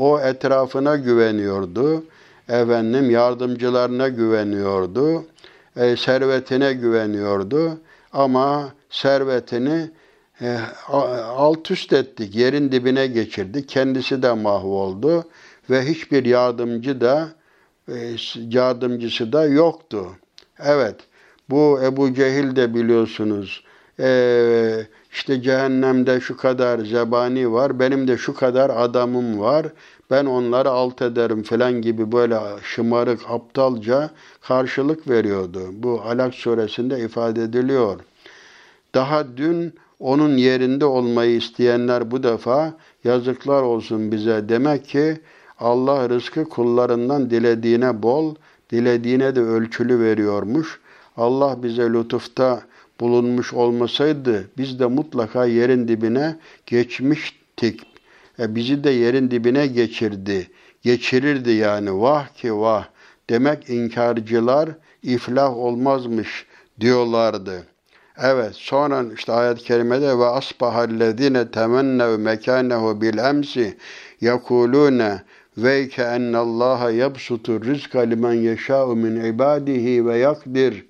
[0.00, 2.04] O etrafına güveniyordu.
[2.48, 5.24] Efendim yardımcılarına güveniyordu.
[5.76, 7.80] E, servetine güveniyordu.
[8.12, 9.90] Ama servetini
[10.40, 10.58] e,
[11.36, 12.34] alt üst ettik.
[12.34, 13.66] Yerin dibine geçirdi.
[13.66, 15.24] Kendisi de mahvoldu.
[15.70, 17.28] Ve hiçbir yardımcı da
[17.88, 20.06] e, yardımcısı da yoktu.
[20.58, 20.96] Evet.
[21.50, 23.64] Bu Ebu Cehil de biliyorsunuz.
[24.00, 29.66] Ee, işte cehennemde şu kadar zebani var, benim de şu kadar adamım var.
[30.10, 35.60] Ben onları alt ederim falan gibi böyle şımarık, aptalca karşılık veriyordu.
[35.72, 38.00] Bu Alak suresinde ifade ediliyor.
[38.94, 44.48] Daha dün onun yerinde olmayı isteyenler bu defa yazıklar olsun bize.
[44.48, 45.20] Demek ki
[45.58, 48.34] Allah rızkı kullarından dilediğine bol,
[48.70, 50.80] dilediğine de ölçülü veriyormuş.
[51.16, 52.62] Allah bize lütufta
[53.00, 56.36] bulunmuş olmasaydı biz de mutlaka yerin dibine
[56.66, 57.80] geçmiştik.
[58.38, 60.50] E bizi de yerin dibine geçirdi.
[60.82, 62.84] Geçirirdi yani vah ki vah.
[63.30, 64.68] Demek inkarcılar
[65.02, 66.46] iflah olmazmış
[66.80, 67.66] diyorlardı.
[68.22, 73.76] Evet sonra işte ayet-i kerimede ve asbahallezine temennev mekanehu bil emsi
[74.20, 75.22] yekulune
[75.58, 80.89] ve ke ennallaha yabsutu rizka limen yeşâ'u min ibadihi ve yakdir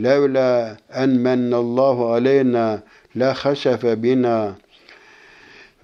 [0.00, 2.82] levla en mennallahu aleyna
[3.16, 4.54] la hasefe bina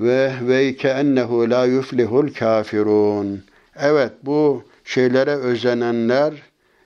[0.00, 3.42] ve ve ke ennehu la yuflihul kafirun.
[3.76, 6.32] Evet bu şeylere özenenler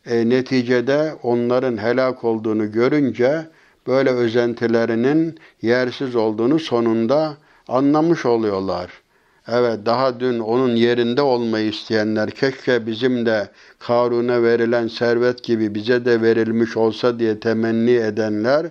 [0.07, 3.47] e, neticede onların helak olduğunu görünce
[3.87, 7.37] böyle özentilerinin yersiz olduğunu sonunda
[7.69, 8.91] anlamış oluyorlar.
[9.49, 16.05] Evet daha dün onun yerinde olmayı isteyenler keşke bizim de Karun'a verilen servet gibi bize
[16.05, 18.67] de verilmiş olsa diye temenni edenler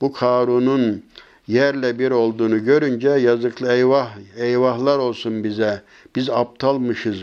[0.00, 1.02] bu Karun'un
[1.48, 5.82] yerle bir olduğunu görünce yazıklı eyvah eyvahlar olsun bize.
[6.16, 7.22] Biz aptalmışız.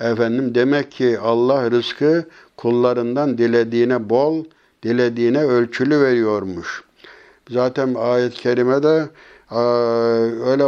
[0.00, 2.24] Efendim demek ki Allah rızkı
[2.56, 4.44] kullarından dilediğine bol,
[4.82, 6.82] dilediğine ölçülü veriyormuş.
[7.50, 9.08] Zaten ayet-i kerimede
[10.46, 10.64] öyle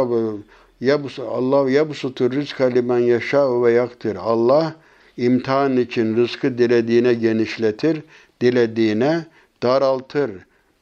[1.31, 4.15] Allah yabsutu rizka limen yeşâ ve yaktır.
[4.15, 4.75] Allah
[5.17, 8.01] imtihan için rızkı dilediğine genişletir,
[8.41, 9.25] dilediğine
[9.63, 10.31] daraltır.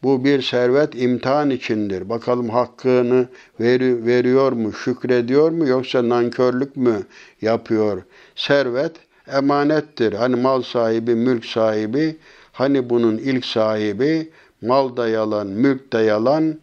[0.04, 2.10] Bu bir servet imtihan içindir.
[2.10, 3.28] Bakalım hakkını
[3.60, 7.04] veri, veriyor mu, şükrediyor mu yoksa nankörlük mü
[7.42, 8.04] yapıyor?
[8.36, 8.92] Servet
[9.34, 10.14] emanettir.
[10.14, 12.18] Hani mal sahibi, mülk sahibi,
[12.52, 14.30] hani bunun ilk sahibi
[14.62, 16.56] mal da yalan, mülk de yalan,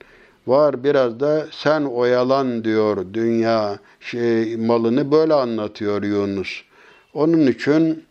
[0.46, 6.62] var biraz da sen oyalan diyor dünya şey, malını böyle anlatıyor Yunus.
[7.14, 8.04] Onun için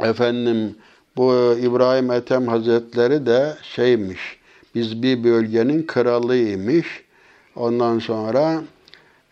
[0.00, 0.76] efendim
[1.16, 4.38] bu İbrahim Ethem Hazretleri de şeymiş,
[4.74, 7.04] biz bir bölgenin kralıymış.
[7.56, 8.62] Ondan sonra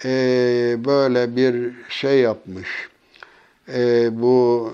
[0.04, 0.10] e,
[0.84, 2.89] böyle bir şey yapmış.
[3.74, 4.72] E, bu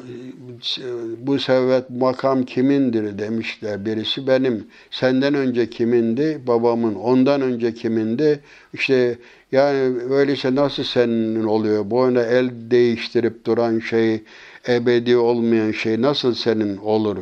[1.18, 4.26] bu servet makam kimindir demişler birisi.
[4.26, 6.40] Benim senden önce kimindi?
[6.46, 6.94] Babamın.
[6.94, 8.40] Ondan önce kimindi?
[8.74, 9.18] İşte
[9.52, 9.78] yani
[10.10, 11.90] öyleyse nasıl senin oluyor?
[11.90, 14.22] Boyuna el değiştirip duran şey,
[14.68, 17.16] ebedi olmayan şey nasıl senin olur?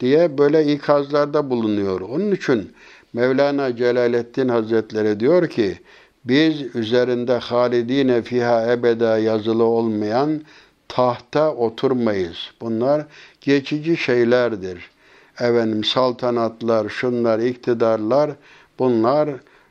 [0.00, 2.00] diye böyle ikazlarda bulunuyor.
[2.00, 2.72] Onun için
[3.12, 5.78] Mevlana Celaleddin Hazretleri diyor ki,
[6.24, 10.40] biz üzerinde halidine fiha ebeda yazılı olmayan
[10.88, 12.50] tahta oturmayız.
[12.60, 13.06] Bunlar
[13.40, 14.90] geçici şeylerdir.
[15.34, 18.30] Efendim saltanatlar, şunlar, iktidarlar
[18.78, 19.30] bunlar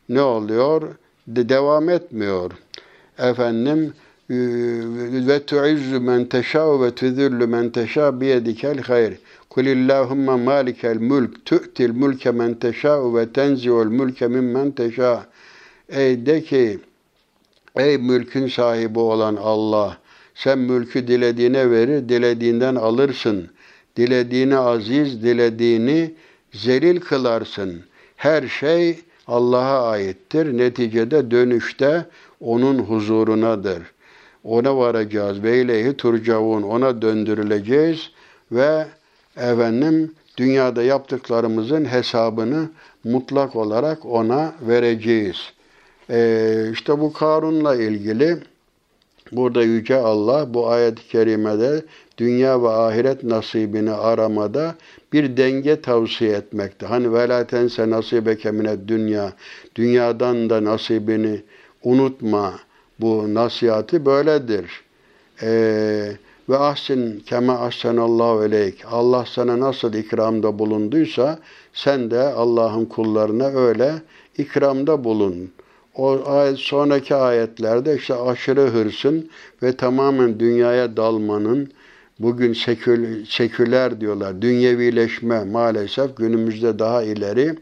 [0.10, 0.96] ne oluyor?
[1.28, 2.52] De devam etmiyor.
[3.18, 3.94] Efendim
[4.30, 9.14] ve tuizzu men teşâ ve tuzillu men teşâ biyedikel hayr.
[9.50, 15.26] Kulillahumma malikel mulk tu'til mulke men teşâ ve tenzi'ul mulke mimmen teşâ.
[15.90, 16.80] Ey de ki
[17.76, 19.98] ey mülkün sahibi olan Allah
[20.36, 23.50] sen mülkü dilediğine verir, dilediğinden alırsın.
[23.98, 26.14] Dilediğini aziz, dilediğini
[26.54, 27.84] zelil kılarsın.
[28.16, 30.58] Her şey Allah'a aittir.
[30.58, 32.06] Neticede dönüşte
[32.40, 33.82] onun huzurunadır.
[34.44, 35.44] Ona varacağız.
[35.44, 36.62] Ve ileyhi turcavun.
[36.62, 38.12] Ona döndürüleceğiz
[38.52, 38.86] ve
[39.38, 42.70] efendim dünyada yaptıklarımızın hesabını
[43.04, 45.38] mutlak olarak ona vereceğiz.
[46.10, 48.38] Ee, işte bu Karun'la ilgili
[49.32, 51.86] Burada Yüce Allah bu ayet-i kerimede
[52.18, 54.76] dünya ve ahiret nasibini aramada
[55.14, 56.86] bir denge tavsiye etmekte.
[56.86, 59.34] Hani vela tense nasibeke mine dünya.
[59.76, 61.42] Dünyadan da nasibini
[61.84, 62.54] unutma.
[63.00, 64.84] Bu nasihatı böyledir.
[65.42, 66.12] Ee,
[66.50, 68.86] ve ahsin keme ahsenallahu aleyk.
[68.92, 71.40] Allah sana nasıl ikramda bulunduysa
[71.74, 73.94] sen de Allah'ın kullarına öyle
[74.38, 75.52] ikramda bulun
[75.96, 79.30] o ayet, sonraki ayetlerde işte aşırı hırsın
[79.64, 81.72] ve tamamen dünyaya dalmanın
[82.20, 84.42] bugün sekül, seküler diyorlar.
[84.42, 87.56] Dünyevileşme maalesef günümüzde daha ileri.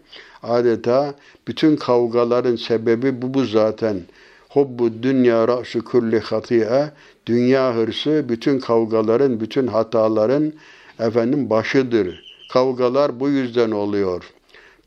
[0.44, 1.14] Adeta
[1.48, 4.02] bütün kavgaların sebebi bu, bu zaten.
[4.50, 6.92] Hubbu dünya ra'su kulli hatiye.
[7.26, 10.54] Dünya hırsı bütün kavgaların, bütün hataların
[11.00, 12.24] efendim başıdır.
[12.54, 14.34] Kavgalar bu yüzden oluyor.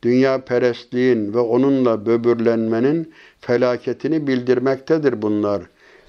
[0.03, 3.13] Dünya perestliğin ve onunla böbürlenmenin
[3.47, 5.63] felaketini bildirmektedir bunlar.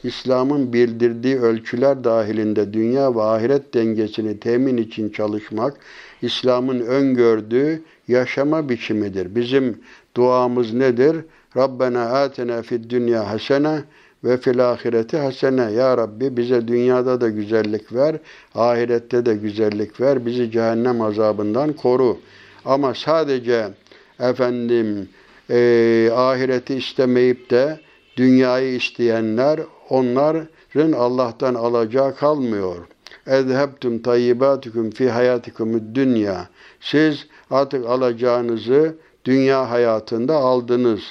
[0.04, 5.74] İslam'ın bildirdiği ölçüler dahilinde dünya ve ahiret dengesini temin için çalışmak,
[6.22, 9.36] İslam'ın öngördüğü yaşama biçimidir.
[9.36, 9.82] Bizim
[10.16, 11.16] duamız nedir?
[11.58, 13.84] Rabbena atena fid dünya hasene
[14.24, 15.72] ve fil ahireti hasene.
[15.72, 18.16] Ya Rabbi bize dünyada da güzellik ver,
[18.56, 20.26] ahirette de güzellik ver.
[20.26, 22.18] Bizi cehennem azabından koru.
[22.66, 23.68] Ama sadece
[24.20, 25.10] efendim
[25.50, 27.80] e, ahireti istemeyip de
[28.18, 32.78] dünyayı isteyenler onların Allah'tan alacağı kalmıyor.
[33.28, 36.48] Ezhebtum tayyibatukum fi hayatikum dünya.
[36.80, 41.02] Siz artık alacağınızı dünya hayatında aldınız.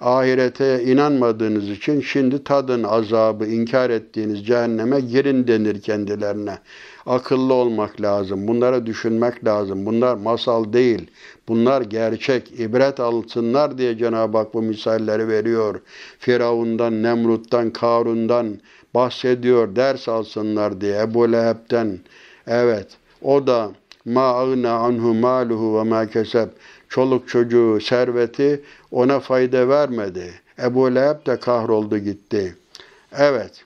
[0.00, 6.58] Ahirete inanmadığınız için şimdi tadın azabı, inkar ettiğiniz cehenneme girin denir kendilerine
[7.06, 8.48] akıllı olmak lazım.
[8.48, 9.86] Bunlara düşünmek lazım.
[9.86, 11.10] Bunlar masal değil.
[11.48, 12.60] Bunlar gerçek.
[12.60, 15.80] İbret alsınlar diye Cenab-ı Hak bu misalleri veriyor.
[16.18, 18.60] Firavundan, Nemrut'tan, Karun'dan
[18.94, 19.76] bahsediyor.
[19.76, 21.00] Ders alsınlar diye.
[21.00, 21.98] Ebu Leheb'den.
[22.46, 22.86] Evet.
[23.22, 23.70] O da
[24.04, 26.48] ma ağna anhu maluhu ve ma keseb.
[26.88, 30.32] Çoluk çocuğu, serveti ona fayda vermedi.
[30.62, 32.56] Ebu Leheb de kahroldu gitti.
[33.18, 33.64] Evet.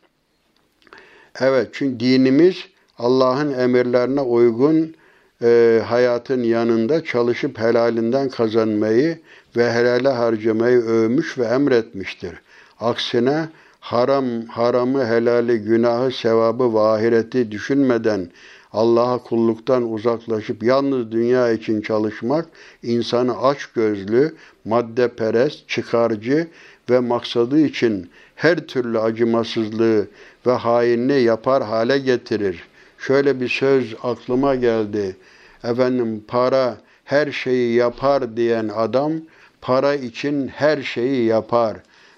[1.41, 2.57] Evet çünkü dinimiz
[3.01, 4.95] Allah'ın emirlerine uygun
[5.43, 9.19] e, hayatın yanında çalışıp helalinden kazanmayı
[9.57, 12.33] ve helale harcamayı övmüş ve emretmiştir.
[12.81, 13.49] Aksine
[13.81, 18.31] haram, haramı, helali, günahı, sevabı ve ahireti düşünmeden
[18.73, 22.47] Allah'a kulluktan uzaklaşıp yalnız dünya için çalışmak
[22.83, 24.35] insanı aç gözlü,
[24.65, 26.49] maddeperest, çıkarcı
[26.91, 30.07] ve maksadı için her türlü acımasızlığı
[30.47, 32.70] ve hainliği yapar hale getirir.
[33.01, 35.17] Şöyle bir söz aklıma geldi.
[35.65, 39.13] Efendim para her şeyi yapar diyen adam
[39.61, 41.77] para için her şeyi yapar.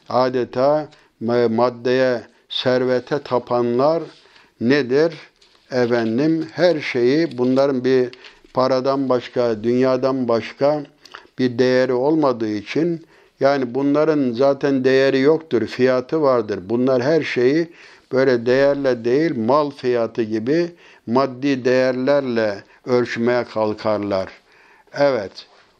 [0.08, 0.88] Adeta
[1.20, 4.02] maddeye, servete tapanlar
[4.60, 5.14] nedir?
[5.70, 8.10] Efendim her şeyi bunların bir
[8.54, 10.82] paradan başka, dünyadan başka
[11.38, 13.06] bir değeri olmadığı için
[13.40, 16.60] yani bunların zaten değeri yoktur, fiyatı vardır.
[16.68, 17.68] Bunlar her şeyi
[18.12, 20.70] böyle değerle değil, mal fiyatı gibi
[21.06, 24.28] maddi değerlerle ölçmeye kalkarlar.
[24.92, 25.32] Evet,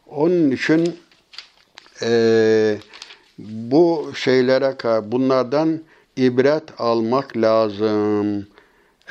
[0.07, 0.97] onun için
[2.03, 2.79] e,
[3.39, 4.77] bu şeylere,
[5.13, 5.81] bunlardan
[6.17, 8.47] ibret almak lazım.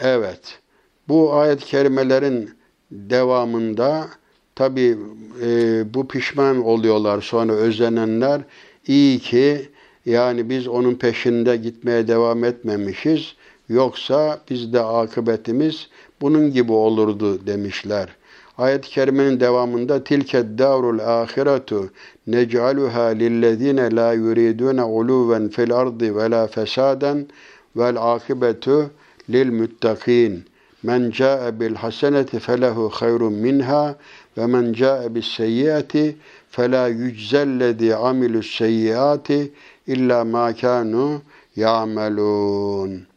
[0.01, 0.59] Evet,
[1.07, 2.49] bu ayet-i kerimelerin
[2.91, 4.07] devamında
[4.55, 4.97] tabi
[5.41, 8.41] e, bu pişman oluyorlar sonra özenenler.
[8.88, 9.69] İyi ki
[10.06, 13.36] yani biz onun peşinde gitmeye devam etmemişiz.
[13.70, 15.88] Yoksa bizde akıbetimiz
[16.22, 18.10] bunun gibi olurdu demişler.
[18.58, 21.89] Ayet-i kerimenin devamında tilke darul ahiretu
[22.28, 27.28] nec'aluha lillezine la yuriduna uluven fil ardı ve la fesaden
[27.76, 28.91] vel akibetu
[29.30, 30.45] lil muttakin.
[30.84, 33.95] Men ca'e bil haseneti felehu hayrun minha
[34.38, 36.16] ve men ca'e bis seyyiati
[36.49, 39.52] fela yüczellezi amilus seyyiati
[39.88, 41.21] illa ma kanu
[41.55, 43.07] ya'melun.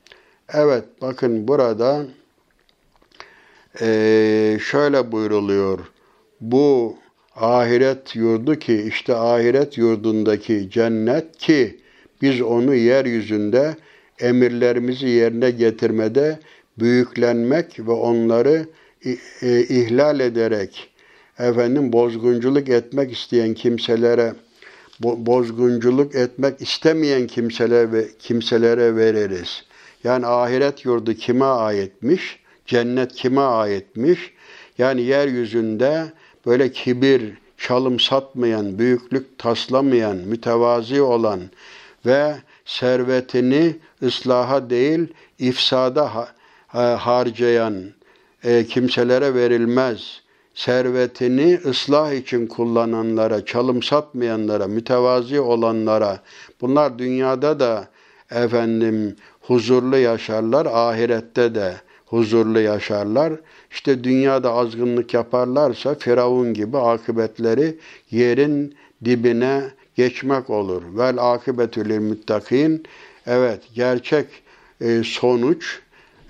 [0.55, 2.07] Evet bakın burada
[3.81, 5.79] e, şöyle buyruluyor.
[6.41, 6.97] Bu
[7.37, 11.81] ahiret yurdu ki işte ahiret yurdundaki cennet ki
[12.23, 13.77] biz onu yeryüzünde
[14.21, 16.39] emirlerimizi yerine getirmede
[16.79, 18.67] büyüklenmek ve onları
[19.43, 20.91] e, ihlal ederek
[21.39, 24.35] efendim bozgunculuk etmek isteyen kimselere
[25.01, 29.65] bozgunculuk etmek istemeyen kimselere ve kimselere veririz.
[30.05, 32.39] Yani ahiret yurdu kime aitmiş?
[32.67, 34.33] Cennet kime aitmiş?
[34.79, 36.13] Yani yeryüzünde
[36.47, 41.41] böyle kibir, çalım satmayan, büyüklük taslamayan, mütevazi olan
[42.07, 42.35] ve
[42.65, 46.29] servetini ıslaha değil ifsada
[46.99, 47.93] harcayan
[48.45, 50.24] e, kimselere verilmez.
[50.55, 56.21] Servetini ıslah için kullananlara, çalım satmayanlara, mütevazi olanlara,
[56.61, 57.89] bunlar dünyada da
[58.31, 61.75] efendim huzurlu yaşarlar, ahirette de
[62.07, 63.33] huzurlu yaşarlar.
[63.71, 67.79] İşte dünyada azgınlık yaparlarsa Firavun gibi akıbetleri
[68.11, 68.75] yerin
[69.05, 69.63] dibine
[69.95, 70.83] geçmek olur.
[70.99, 72.85] Vel akıbetü muttakin.
[73.27, 74.27] Evet, gerçek
[74.81, 75.81] e, sonuç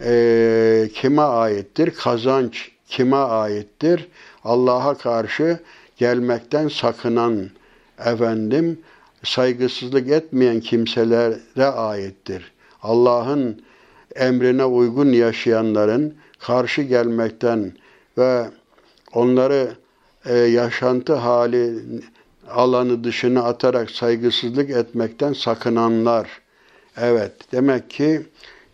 [0.00, 1.90] e, kime aittir?
[1.90, 4.08] Kazanç kime aittir?
[4.44, 5.58] Allah'a karşı
[5.96, 7.50] gelmekten sakınan
[7.98, 8.78] efendim
[9.24, 12.52] saygısızlık etmeyen kimselere aittir.
[12.82, 13.62] Allah'ın
[14.14, 17.72] emrine uygun yaşayanların karşı gelmekten
[18.18, 18.44] ve
[19.12, 19.74] onları
[20.24, 21.74] e, yaşantı hali
[22.50, 26.28] alanı dışına atarak saygısızlık etmekten sakınanlar.
[26.96, 28.22] Evet, demek ki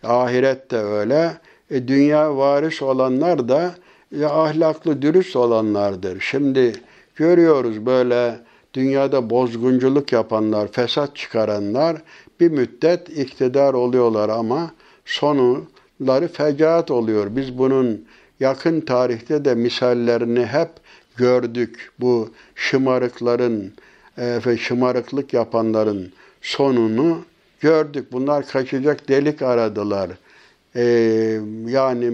[0.03, 1.37] ahiret de öyle.
[1.71, 3.75] E, dünya varis olanlar da
[4.19, 6.21] e, ahlaklı, dürüst olanlardır.
[6.21, 6.73] Şimdi
[7.15, 8.39] görüyoruz böyle
[8.73, 12.01] dünyada bozgunculuk yapanlar, fesat çıkaranlar
[12.39, 14.71] bir müddet iktidar oluyorlar ama
[15.05, 17.35] sonuları fecaat oluyor.
[17.35, 18.05] Biz bunun
[18.39, 20.69] yakın tarihte de misallerini hep
[21.17, 21.91] gördük.
[21.99, 23.73] Bu şımarıkların
[24.17, 27.21] e, şımarıklık yapanların sonunu
[27.59, 28.11] gördük.
[28.11, 30.09] Bunlar kaçacak delik aradılar.
[30.75, 30.83] E,
[31.65, 32.13] yani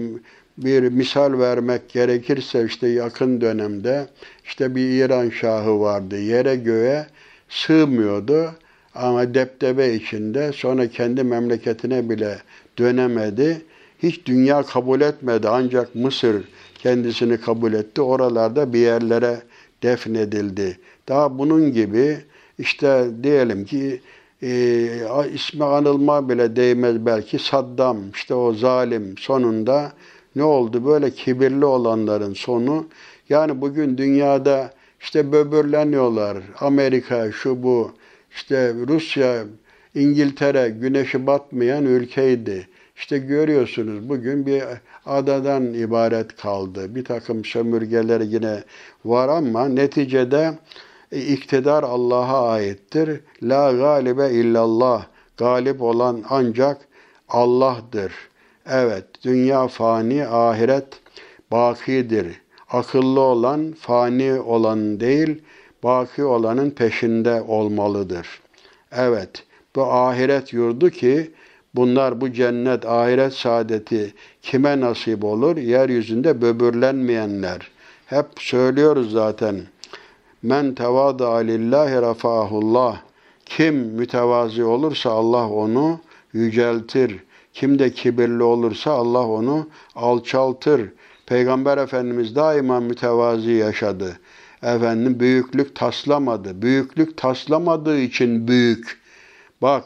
[0.64, 4.06] bir misal vermek gerekirse işte yakın dönemde
[4.44, 6.18] işte bir İran şahı vardı.
[6.20, 7.06] Yere göğe
[7.48, 8.50] sığmıyordu
[8.94, 12.38] ama deptebe içinde sonra kendi memleketine bile
[12.78, 13.62] dönemedi.
[14.02, 16.44] Hiç dünya kabul etmedi ancak Mısır
[16.78, 18.02] kendisini kabul etti.
[18.02, 19.40] Oralarda bir yerlere
[19.82, 20.78] defnedildi.
[21.08, 22.18] Daha bunun gibi
[22.58, 24.00] işte diyelim ki
[24.42, 24.50] e,
[25.34, 29.92] ismi anılma bile değmez belki Saddam işte o zalim sonunda
[30.38, 30.86] ne oldu?
[30.86, 32.86] Böyle kibirli olanların sonu
[33.28, 36.38] yani bugün dünyada işte böbürleniyorlar.
[36.60, 37.92] Amerika şu bu
[38.30, 39.44] işte Rusya
[39.94, 42.68] İngiltere güneşi batmayan ülkeydi.
[42.96, 44.62] İşte görüyorsunuz bugün bir
[45.06, 46.94] adadan ibaret kaldı.
[46.94, 48.62] Bir takım sömürgeler yine
[49.04, 50.58] var ama neticede
[51.12, 53.20] e, iktidar Allah'a aittir.
[53.42, 55.06] La galibe illallah.
[55.36, 56.78] Galip olan ancak
[57.28, 58.12] Allah'tır.
[58.70, 60.86] Evet, dünya fani, ahiret
[61.50, 62.26] bakidir.
[62.70, 65.42] Akıllı olan fani olan değil,
[65.82, 68.40] baki olanın peşinde olmalıdır.
[68.92, 69.44] Evet,
[69.76, 71.30] bu ahiret yurdu ki
[71.74, 75.56] bunlar bu cennet, ahiret saadeti kime nasip olur?
[75.56, 77.70] Yeryüzünde böbürlenmeyenler.
[78.06, 79.60] Hep söylüyoruz zaten.
[80.42, 83.00] Men tevada lillahi rafahullah.
[83.46, 86.00] Kim mütevazi olursa Allah onu
[86.32, 87.27] yüceltir.
[87.58, 90.92] Kim de kibirli olursa Allah onu alçaltır.
[91.26, 94.18] Peygamber Efendimiz daima mütevazi yaşadı.
[94.62, 96.62] Efendim büyüklük taslamadı.
[96.62, 99.00] Büyüklük taslamadığı için büyük.
[99.62, 99.84] Bak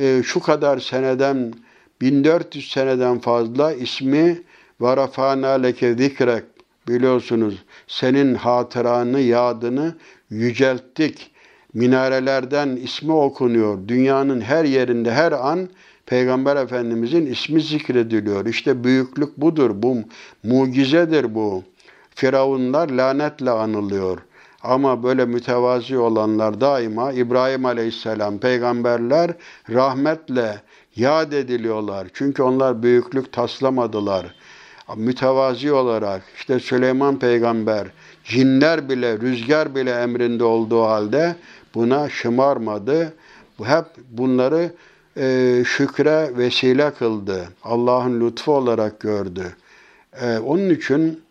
[0.00, 1.52] e, şu kadar seneden
[2.00, 4.42] 1400 seneden fazla ismi
[4.80, 6.44] varafana leke zikrek
[6.88, 9.94] biliyorsunuz senin hatıranı, yadını
[10.30, 11.30] yücelttik.
[11.74, 13.88] Minarelerden ismi okunuyor.
[13.88, 15.68] Dünyanın her yerinde her an
[16.06, 18.46] Peygamber Efendimizin ismi zikrediliyor.
[18.46, 19.70] İşte büyüklük budur.
[19.74, 19.96] Bu
[20.42, 21.62] mucizedir bu.
[22.14, 24.18] Firavunlar lanetle anılıyor.
[24.62, 29.30] Ama böyle mütevazi olanlar daima İbrahim Aleyhisselam peygamberler
[29.70, 30.60] rahmetle
[30.96, 32.08] yad ediliyorlar.
[32.14, 34.34] Çünkü onlar büyüklük taslamadılar.
[34.96, 37.86] Mütevazi olarak işte Süleyman peygamber
[38.24, 41.36] cinler bile rüzgar bile emrinde olduğu halde
[41.74, 43.14] buna şımarmadı.
[43.62, 44.72] Hep bunları
[45.16, 47.48] e, şükre vesile kıldı.
[47.62, 49.56] Allah'ın lütfu olarak gördü.
[50.20, 51.22] E, onun için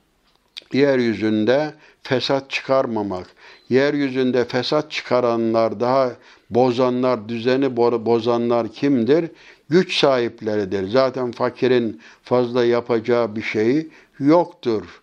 [0.73, 1.73] yeryüzünde
[2.03, 3.27] fesat çıkarmamak.
[3.69, 6.11] Yeryüzünde fesat çıkaranlar, daha
[6.49, 9.31] bozanlar, düzeni bozanlar kimdir?
[9.69, 10.87] Güç sahipleridir.
[10.87, 15.01] Zaten fakirin fazla yapacağı bir şeyi yoktur.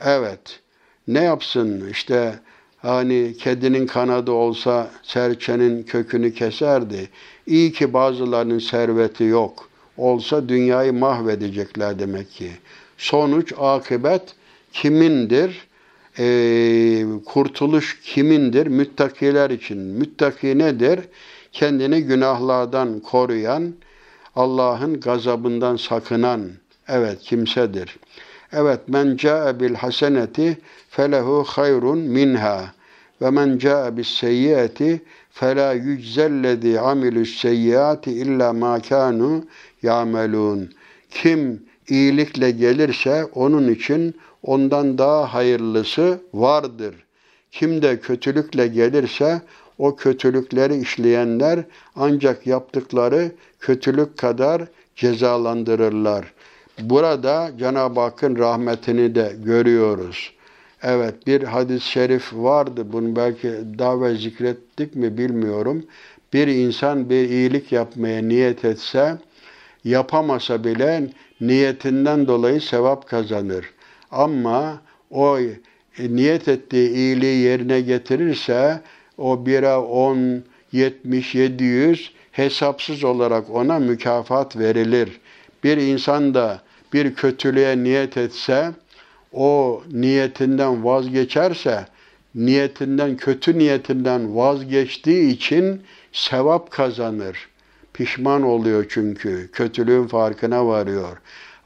[0.00, 0.60] Evet.
[1.08, 1.88] Ne yapsın?
[1.90, 2.38] İşte
[2.82, 7.08] hani kedinin kanadı olsa serçenin kökünü keserdi.
[7.46, 9.68] İyi ki bazılarının serveti yok.
[9.96, 12.50] Olsa dünyayı mahvedecekler demek ki.
[12.98, 14.22] Sonuç, akıbet
[14.72, 15.68] kimindir?
[16.18, 18.66] Ee, kurtuluş kimindir?
[18.66, 19.78] Müttakiler için.
[19.78, 21.00] Müttaki nedir?
[21.52, 23.74] Kendini günahlardan koruyan,
[24.36, 26.50] Allah'ın gazabından sakınan,
[26.88, 27.96] evet kimsedir.
[28.52, 30.58] Evet, men ca'e bil haseneti
[30.98, 32.74] felehu hayrun minha
[33.22, 39.44] ve men ca'e bis seyyiati fela yüczellezi amilus seyyiati illa ma kanu
[39.82, 40.72] ya'melun.
[41.10, 46.94] Kim iyilikle gelirse onun için ondan daha hayırlısı vardır.
[47.50, 49.42] Kim de kötülükle gelirse
[49.78, 51.64] o kötülükleri işleyenler
[51.96, 54.62] ancak yaptıkları kötülük kadar
[54.96, 56.32] cezalandırırlar.
[56.80, 60.37] Burada Cenab-ı Hakk'ın rahmetini de görüyoruz.
[60.82, 62.92] Evet bir hadis-i şerif vardı.
[62.92, 63.48] Bunu belki
[63.78, 65.84] daha ve zikrettik mi bilmiyorum.
[66.32, 69.18] Bir insan bir iyilik yapmaya niyet etse
[69.84, 71.08] yapamasa bile
[71.40, 73.70] niyetinden dolayı sevap kazanır.
[74.10, 75.50] Ama o e,
[75.98, 78.80] niyet ettiği iyiliği yerine getirirse
[79.18, 85.20] o bira 10, 70, 700 hesapsız olarak ona mükafat verilir.
[85.64, 86.60] Bir insan da
[86.92, 88.70] bir kötülüğe niyet etse,
[89.32, 91.86] o niyetinden vazgeçerse,
[92.34, 97.48] niyetinden, kötü niyetinden vazgeçtiği için sevap kazanır.
[97.92, 101.16] Pişman oluyor çünkü, kötülüğün farkına varıyor.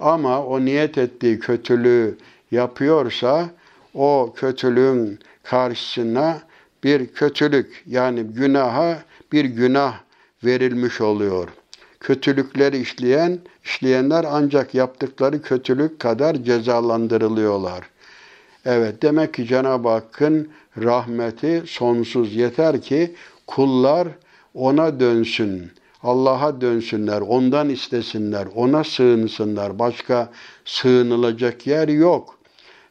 [0.00, 2.18] Ama o niyet ettiği kötülüğü
[2.50, 3.50] yapıyorsa,
[3.94, 6.42] o kötülüğün karşısına
[6.84, 9.02] bir kötülük yani günaha
[9.32, 10.00] bir günah
[10.44, 11.48] verilmiş oluyor.
[12.02, 17.80] Kötülükleri işleyen, işleyenler ancak yaptıkları kötülük kadar cezalandırılıyorlar.
[18.64, 20.48] Evet demek ki Cenab-ı Hakk'ın
[20.78, 23.14] rahmeti sonsuz yeter ki
[23.46, 24.08] kullar
[24.54, 25.70] ona dönsün.
[26.02, 29.78] Allah'a dönsünler, ondan istesinler, ona sığınsınlar.
[29.78, 30.30] Başka
[30.64, 32.38] sığınılacak yer yok.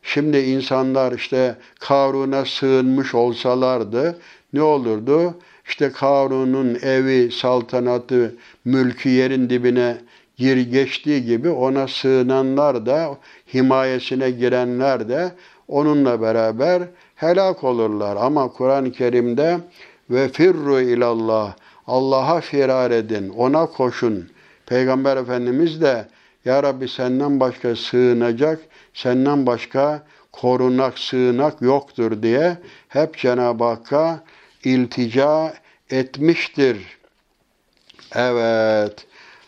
[0.03, 4.19] Şimdi insanlar işte Karun'a sığınmış olsalardı
[4.53, 5.35] ne olurdu?
[5.71, 9.97] İşte Karun'un evi, saltanatı, mülkü yerin dibine
[10.37, 13.17] gir geçtiği gibi ona sığınanlar da,
[13.53, 15.31] himayesine girenler de
[15.67, 16.83] onunla beraber
[17.15, 18.15] helak olurlar.
[18.15, 19.57] Ama Kur'an-ı Kerim'de
[20.09, 21.53] ve firru ilallah
[21.87, 24.29] Allah'a firar edin, ona koşun.
[24.65, 26.07] Peygamber Efendimiz de
[26.45, 28.59] Ya Rabbi senden başka sığınacak,
[28.93, 32.57] senden başka korunak, sığınak yoktur diye
[32.87, 34.23] hep Cenab-ı Hakk'a
[34.63, 35.53] iltica
[35.89, 36.77] etmiştir.
[38.15, 39.07] Evet.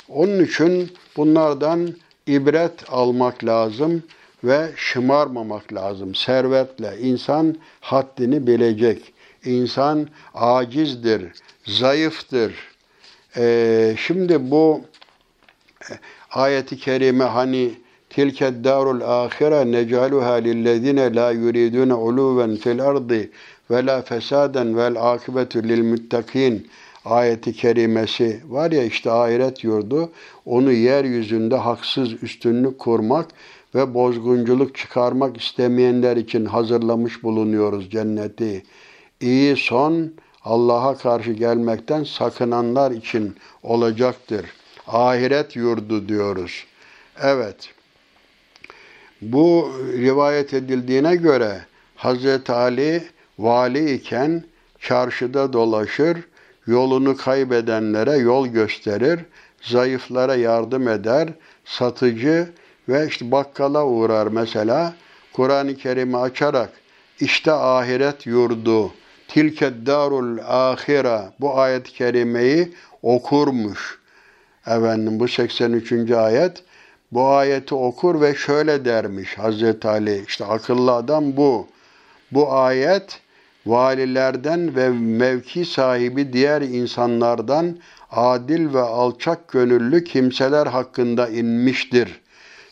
[0.10, 1.94] Onun için bunlardan
[2.28, 4.04] ibret almak lazım
[4.44, 6.16] ve şımarmamak lazım.
[6.16, 9.14] Servetle insan haddini bilecek.
[9.46, 11.24] İnsan acizdir,
[11.66, 12.54] zayıftır.
[13.38, 14.82] Ee, şimdi bu
[15.90, 15.94] e,
[16.32, 17.74] ayeti kerime hani
[18.10, 23.30] tilke darul ahire necaluha lillezine la yuridune uluven fil ardı
[23.72, 26.68] ve la fesaden vel akibetu lil muttakin
[27.06, 30.10] ayeti kerimesi var ya işte ahiret yurdu
[30.46, 33.28] onu yeryüzünde haksız üstünlük kurmak
[33.76, 38.64] ve bozgunculuk çıkarmak istemeyenler için hazırlamış bulunuyoruz cenneti.
[39.22, 44.46] İyi son Allah'a karşı gelmekten sakınanlar için olacaktır.
[44.88, 46.66] Ahiret yurdu diyoruz.
[47.22, 47.70] Evet.
[49.22, 53.04] Bu rivayet edildiğine göre Hazreti Ali
[53.40, 54.44] vali iken
[54.80, 56.18] çarşıda dolaşır,
[56.68, 59.20] yolunu kaybedenlere yol gösterir,
[59.62, 61.30] zayıflara yardım eder,
[61.66, 62.50] satıcı
[62.90, 64.94] ve işte bakkala uğrar mesela.
[65.34, 66.70] Kur'an-ı Kerim'i açarak
[67.20, 68.92] işte ahiret yurdu,
[69.28, 74.00] tilke darul ahira bu ayet-i kerimeyi okurmuş.
[74.68, 76.12] Efendim bu 83.
[76.12, 76.64] ayet
[77.12, 81.68] bu ayeti okur ve şöyle dermiş Hazreti Ali işte akıllı adam bu.
[82.32, 83.22] Bu ayet
[83.66, 87.78] valilerden ve mevki sahibi diğer insanlardan
[88.12, 92.22] adil ve alçak gönüllü kimseler hakkında inmiştir.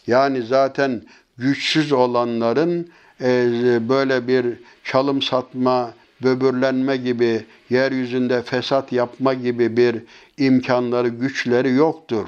[0.07, 1.01] Yani zaten
[1.37, 2.89] güçsüz olanların
[3.21, 3.49] e,
[3.89, 4.45] böyle bir
[4.83, 9.95] çalım satma, böbürlenme gibi, yeryüzünde fesat yapma gibi bir
[10.37, 12.27] imkanları, güçleri yoktur.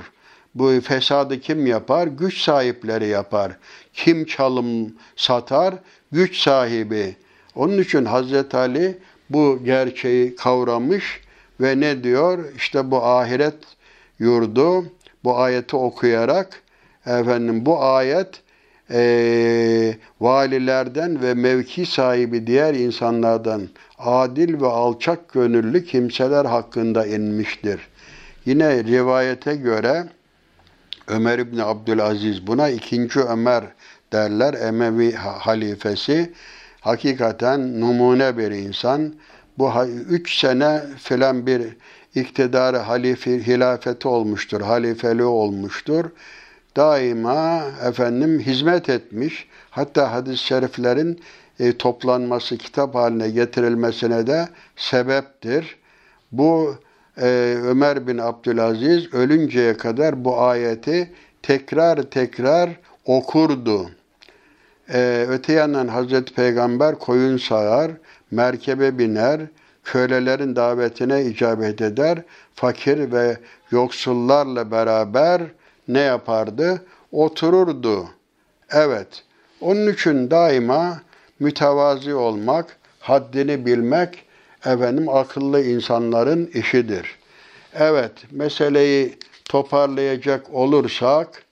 [0.55, 2.07] Bu fesadı kim yapar?
[2.07, 3.51] Güç sahipleri yapar.
[3.93, 5.76] Kim çalım satar?
[6.11, 7.16] Güç sahibi.
[7.56, 8.97] Onun için Hazreti Ali
[9.30, 11.22] bu gerçeği kavramış
[11.62, 12.45] ve ne diyor?
[12.56, 13.56] İşte bu ahiret
[14.20, 14.86] yurdu
[15.24, 16.62] bu ayeti okuyarak
[17.06, 18.41] efendim bu ayet
[18.91, 27.80] e, valilerden ve mevki sahibi diğer insanlardan adil ve alçak gönüllü kimseler hakkında inmiştir.
[28.45, 30.04] Yine rivayete göre
[31.08, 33.64] Ömer İbni Abdülaziz buna ikinci Ömer
[34.14, 34.54] derler.
[34.54, 36.34] Emevi halifesi
[36.84, 39.14] hakikaten numune bir insan.
[39.58, 39.72] Bu
[40.10, 41.62] üç sene filan bir
[42.16, 46.06] iktidarı halife, hilafeti olmuştur, halifeliği olmuştur.
[46.78, 49.48] Daima efendim hizmet etmiş.
[49.70, 51.20] Hatta hadis-i şeriflerin
[51.60, 55.78] e, toplanması, kitap haline getirilmesine de sebeptir.
[56.32, 56.76] Bu
[57.18, 61.12] e, Ömer bin Abdülaziz ölünceye kadar bu ayeti
[61.44, 62.70] tekrar tekrar
[63.06, 63.90] okurdu.
[64.90, 67.92] Ee, öte yandan Hazreti Peygamber koyun sağar,
[68.32, 69.42] merkebe biner,
[69.84, 72.22] kölelerin davetine icabet eder,
[72.56, 73.38] fakir ve
[73.72, 75.42] yoksullarla beraber
[75.88, 76.82] ne yapardı?
[77.12, 78.06] Otururdu.
[78.72, 79.24] Evet,
[79.62, 81.02] onun için daima
[81.40, 84.26] mütevazi olmak, haddini bilmek,
[84.66, 87.20] efendim akıllı insanların işidir.
[87.74, 91.44] Evet, meseleyi toparlayacak olursak,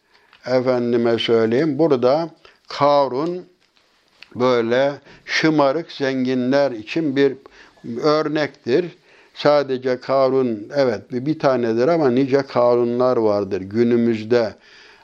[0.45, 2.29] efendime söyleyeyim, burada
[2.77, 3.45] Karun
[4.35, 4.91] böyle
[5.25, 7.33] şımarık zenginler için bir
[8.03, 8.85] örnektir.
[9.33, 14.53] Sadece Karun evet bir tanedir ama nice Karunlar vardır günümüzde.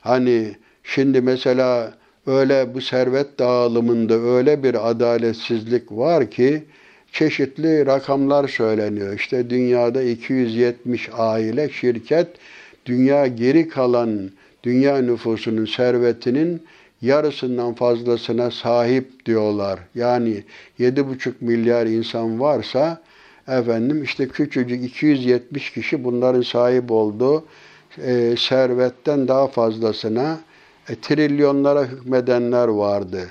[0.01, 1.93] Hani şimdi mesela
[2.27, 6.63] öyle bu servet dağılımında öyle bir adaletsizlik var ki
[7.11, 9.13] çeşitli rakamlar söyleniyor.
[9.13, 12.27] İşte dünyada 270 aile, şirket,
[12.85, 14.29] dünya geri kalan
[14.63, 16.61] dünya nüfusunun servetinin
[17.01, 19.79] yarısından fazlasına sahip diyorlar.
[19.95, 20.43] Yani
[20.79, 23.01] 7,5 milyar insan varsa
[23.47, 27.45] efendim işte küçücük 270 kişi bunların sahip olduğu
[27.97, 30.39] e, servetten daha fazlasına
[30.89, 33.27] e, trilyonlara hükmedenler vardı.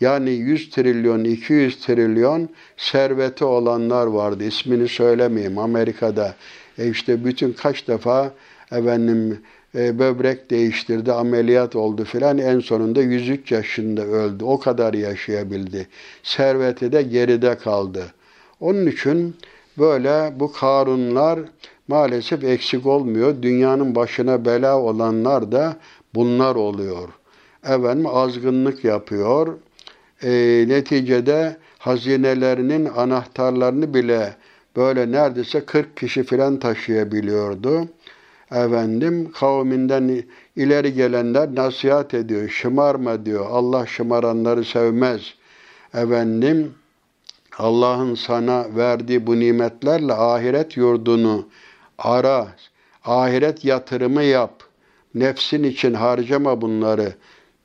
[0.00, 4.44] Yani 100 trilyon, 200 trilyon serveti olanlar vardı.
[4.44, 6.34] İsmini söylemeyeyim Amerika'da.
[6.78, 8.32] E işte bütün kaç defa
[8.72, 9.40] efendim
[9.74, 12.38] e, böbrek değiştirdi, ameliyat oldu filan.
[12.38, 14.44] En sonunda 103 yaşında öldü.
[14.44, 15.88] O kadar yaşayabildi.
[16.22, 18.14] Serveti de geride kaldı.
[18.60, 19.34] Onun için
[19.78, 21.40] böyle bu karunlar
[21.88, 23.42] maalesef eksik olmuyor.
[23.42, 25.76] Dünyanın başına bela olanlar da
[26.14, 27.08] bunlar oluyor.
[27.64, 29.58] Efendim azgınlık yapıyor.
[30.22, 30.30] E,
[30.68, 34.34] neticede hazinelerinin anahtarlarını bile
[34.76, 37.88] böyle neredeyse 40 kişi filan taşıyabiliyordu
[38.50, 40.24] efendim kavminden
[40.56, 42.48] ileri gelenler nasihat ediyor.
[42.48, 43.46] Şımarma diyor.
[43.50, 45.20] Allah şımaranları sevmez.
[45.94, 46.74] Efendim
[47.58, 51.46] Allah'ın sana verdiği bu nimetlerle ahiret yurdunu
[51.98, 52.48] ara.
[53.04, 54.62] Ahiret yatırımı yap.
[55.14, 57.14] Nefsin için harcama bunları.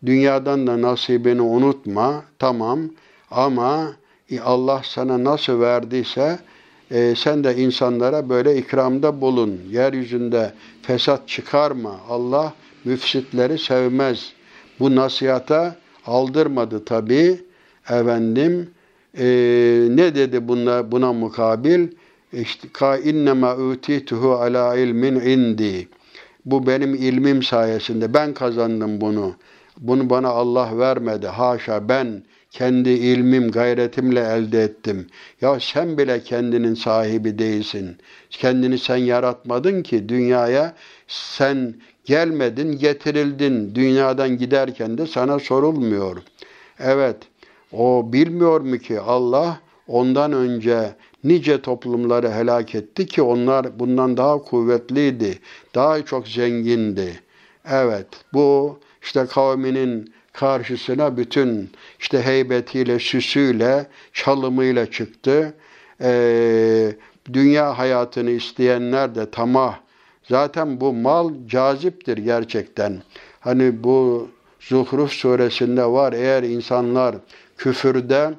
[0.05, 2.23] Dünyadan da nasibini unutma.
[2.39, 2.79] Tamam.
[3.31, 3.91] Ama
[4.43, 6.39] Allah sana nasıl verdiyse
[6.91, 9.59] e, sen de insanlara böyle ikramda bulun.
[9.71, 11.99] Yeryüzünde fesat çıkarma.
[12.09, 12.53] Allah
[12.85, 14.33] müfsitleri sevmez.
[14.79, 15.75] Bu nasihata
[16.05, 17.41] aldırmadı tabi.
[17.89, 18.69] Efendim
[19.17, 19.25] e,
[19.89, 21.87] ne dedi buna, buna mukabil?
[22.33, 25.87] İşte ka innema utituhu ala ilmin indi.
[26.45, 29.35] Bu benim ilmim sayesinde ben kazandım bunu.
[29.77, 31.27] Bunu bana Allah vermedi.
[31.27, 32.23] Haşa ben
[32.57, 35.07] kendi ilmim, gayretimle elde ettim.
[35.41, 37.97] Ya sen bile kendinin sahibi değilsin.
[38.29, 40.75] Kendini sen yaratmadın ki dünyaya
[41.07, 41.75] sen
[42.05, 43.75] gelmedin, getirildin.
[43.75, 46.17] Dünyadan giderken de sana sorulmuyor.
[46.79, 47.17] Evet,
[47.71, 54.37] o bilmiyor mu ki Allah ondan önce nice toplumları helak etti ki onlar bundan daha
[54.37, 55.39] kuvvetliydi,
[55.75, 57.19] daha çok zengindi.
[57.71, 61.69] Evet, bu işte kavminin karşısına bütün
[62.05, 65.53] işte heybetiyle, süsüyle, çalımıyla çıktı.
[66.01, 66.91] Ee,
[67.33, 69.79] dünya hayatını isteyenler de tamah.
[70.29, 73.01] Zaten bu mal caziptir gerçekten.
[73.39, 74.27] Hani bu
[74.59, 77.15] Zuhruf suresinde var eğer insanlar
[77.57, 78.33] küfürde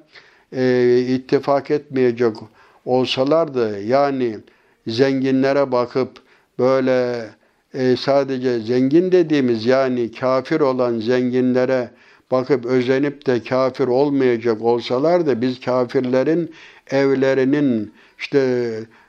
[0.52, 2.36] e, ittifak etmeyecek
[2.84, 4.38] olsalardı yani
[4.86, 6.10] zenginlere bakıp
[6.58, 7.28] böyle
[7.74, 11.90] e, sadece zengin dediğimiz yani kafir olan zenginlere
[12.30, 16.52] bakıp özenip de kafir olmayacak olsalar da biz kafirlerin
[16.90, 18.38] evlerinin işte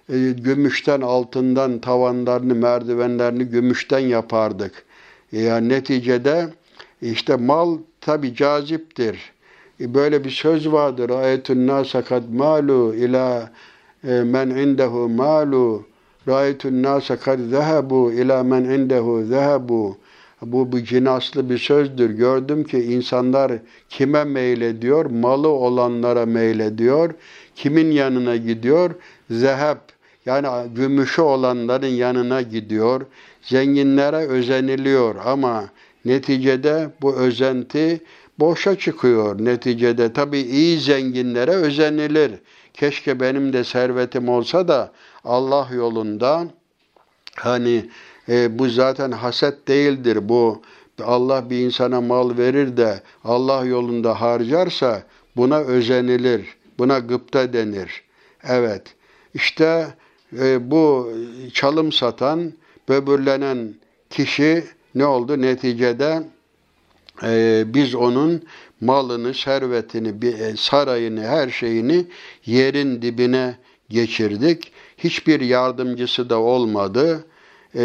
[0.10, 4.86] e, gümüşten altından tavanlarını merdivenlerini gümüşten yapardık.
[5.32, 6.48] Yani neticede
[7.02, 9.32] işte mal tabi caziptir.
[9.80, 11.10] E, böyle bir söz vardır.
[11.10, 13.52] Ayetun nasa kad malu ila
[14.04, 15.86] e, men indehu malu
[16.28, 19.98] Ra'aytun nase kad zehebu ila men indehu zehebu.
[20.42, 22.10] Bu bir cinaslı bir sözdür.
[22.10, 23.52] Gördüm ki insanlar
[23.90, 25.06] kime meylediyor?
[25.06, 27.14] Malı olanlara meylediyor.
[27.56, 28.92] Kimin yanına gidiyor?
[29.30, 29.78] Zeheb
[30.26, 33.02] yani gümüşü olanların yanına gidiyor.
[33.42, 35.70] Zenginlere özeniliyor ama
[36.06, 38.02] neticede bu özenti
[38.40, 39.46] boşa çıkıyor.
[39.46, 42.32] Neticede tabii iyi zenginlere özenilir.
[42.74, 44.92] Keşke benim de servetim olsa da
[45.24, 46.48] Allah yolunda
[47.36, 47.90] hani
[48.30, 50.62] e, bu zaten haset değildir bu.
[51.04, 55.04] Allah bir insana mal verir de Allah yolunda harcarsa
[55.36, 56.58] buna özenilir.
[56.80, 58.04] Buna gıpta denir.
[58.44, 58.84] Evet.
[59.34, 59.88] İşte
[60.40, 61.14] e, bu
[61.54, 62.54] çalım satan,
[62.90, 63.74] böbürlenen
[64.10, 64.64] kişi
[64.96, 65.42] ne oldu?
[65.42, 66.24] Neticede
[67.24, 68.44] e, biz onun
[68.82, 72.06] malını, servetini, e, sarayını, her şeyini
[72.46, 73.58] yerin dibine
[73.90, 74.72] geçirdik.
[74.98, 77.26] Hiçbir yardımcısı da olmadı.
[77.76, 77.84] E,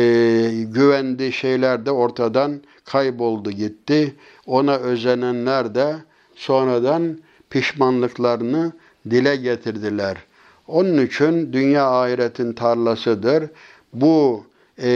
[0.66, 4.14] güvendiği şeyler de ortadan kayboldu gitti.
[4.46, 5.94] Ona özenenler de
[6.34, 7.18] sonradan
[7.50, 8.72] pişmanlıklarını
[9.10, 10.16] dile getirdiler.
[10.68, 13.44] Onun için dünya ahiretin tarlasıdır.
[13.92, 14.44] Bu
[14.78, 14.88] e,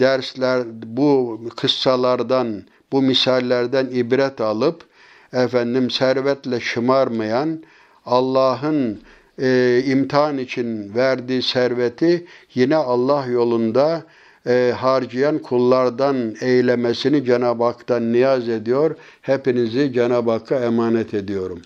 [0.00, 4.84] dersler, bu kıssalardan, bu misallerden ibret alıp
[5.32, 7.62] efendim servetle şımarmayan
[8.06, 9.00] Allah'ın
[9.38, 14.02] e, imtihan için verdiği serveti yine Allah yolunda
[14.46, 18.96] e, harcayan kullardan eylemesini Cenab-ı Hak'tan niyaz ediyor.
[19.22, 21.60] Hepinizi Cenab-ı Hakk'a emanet ediyorum.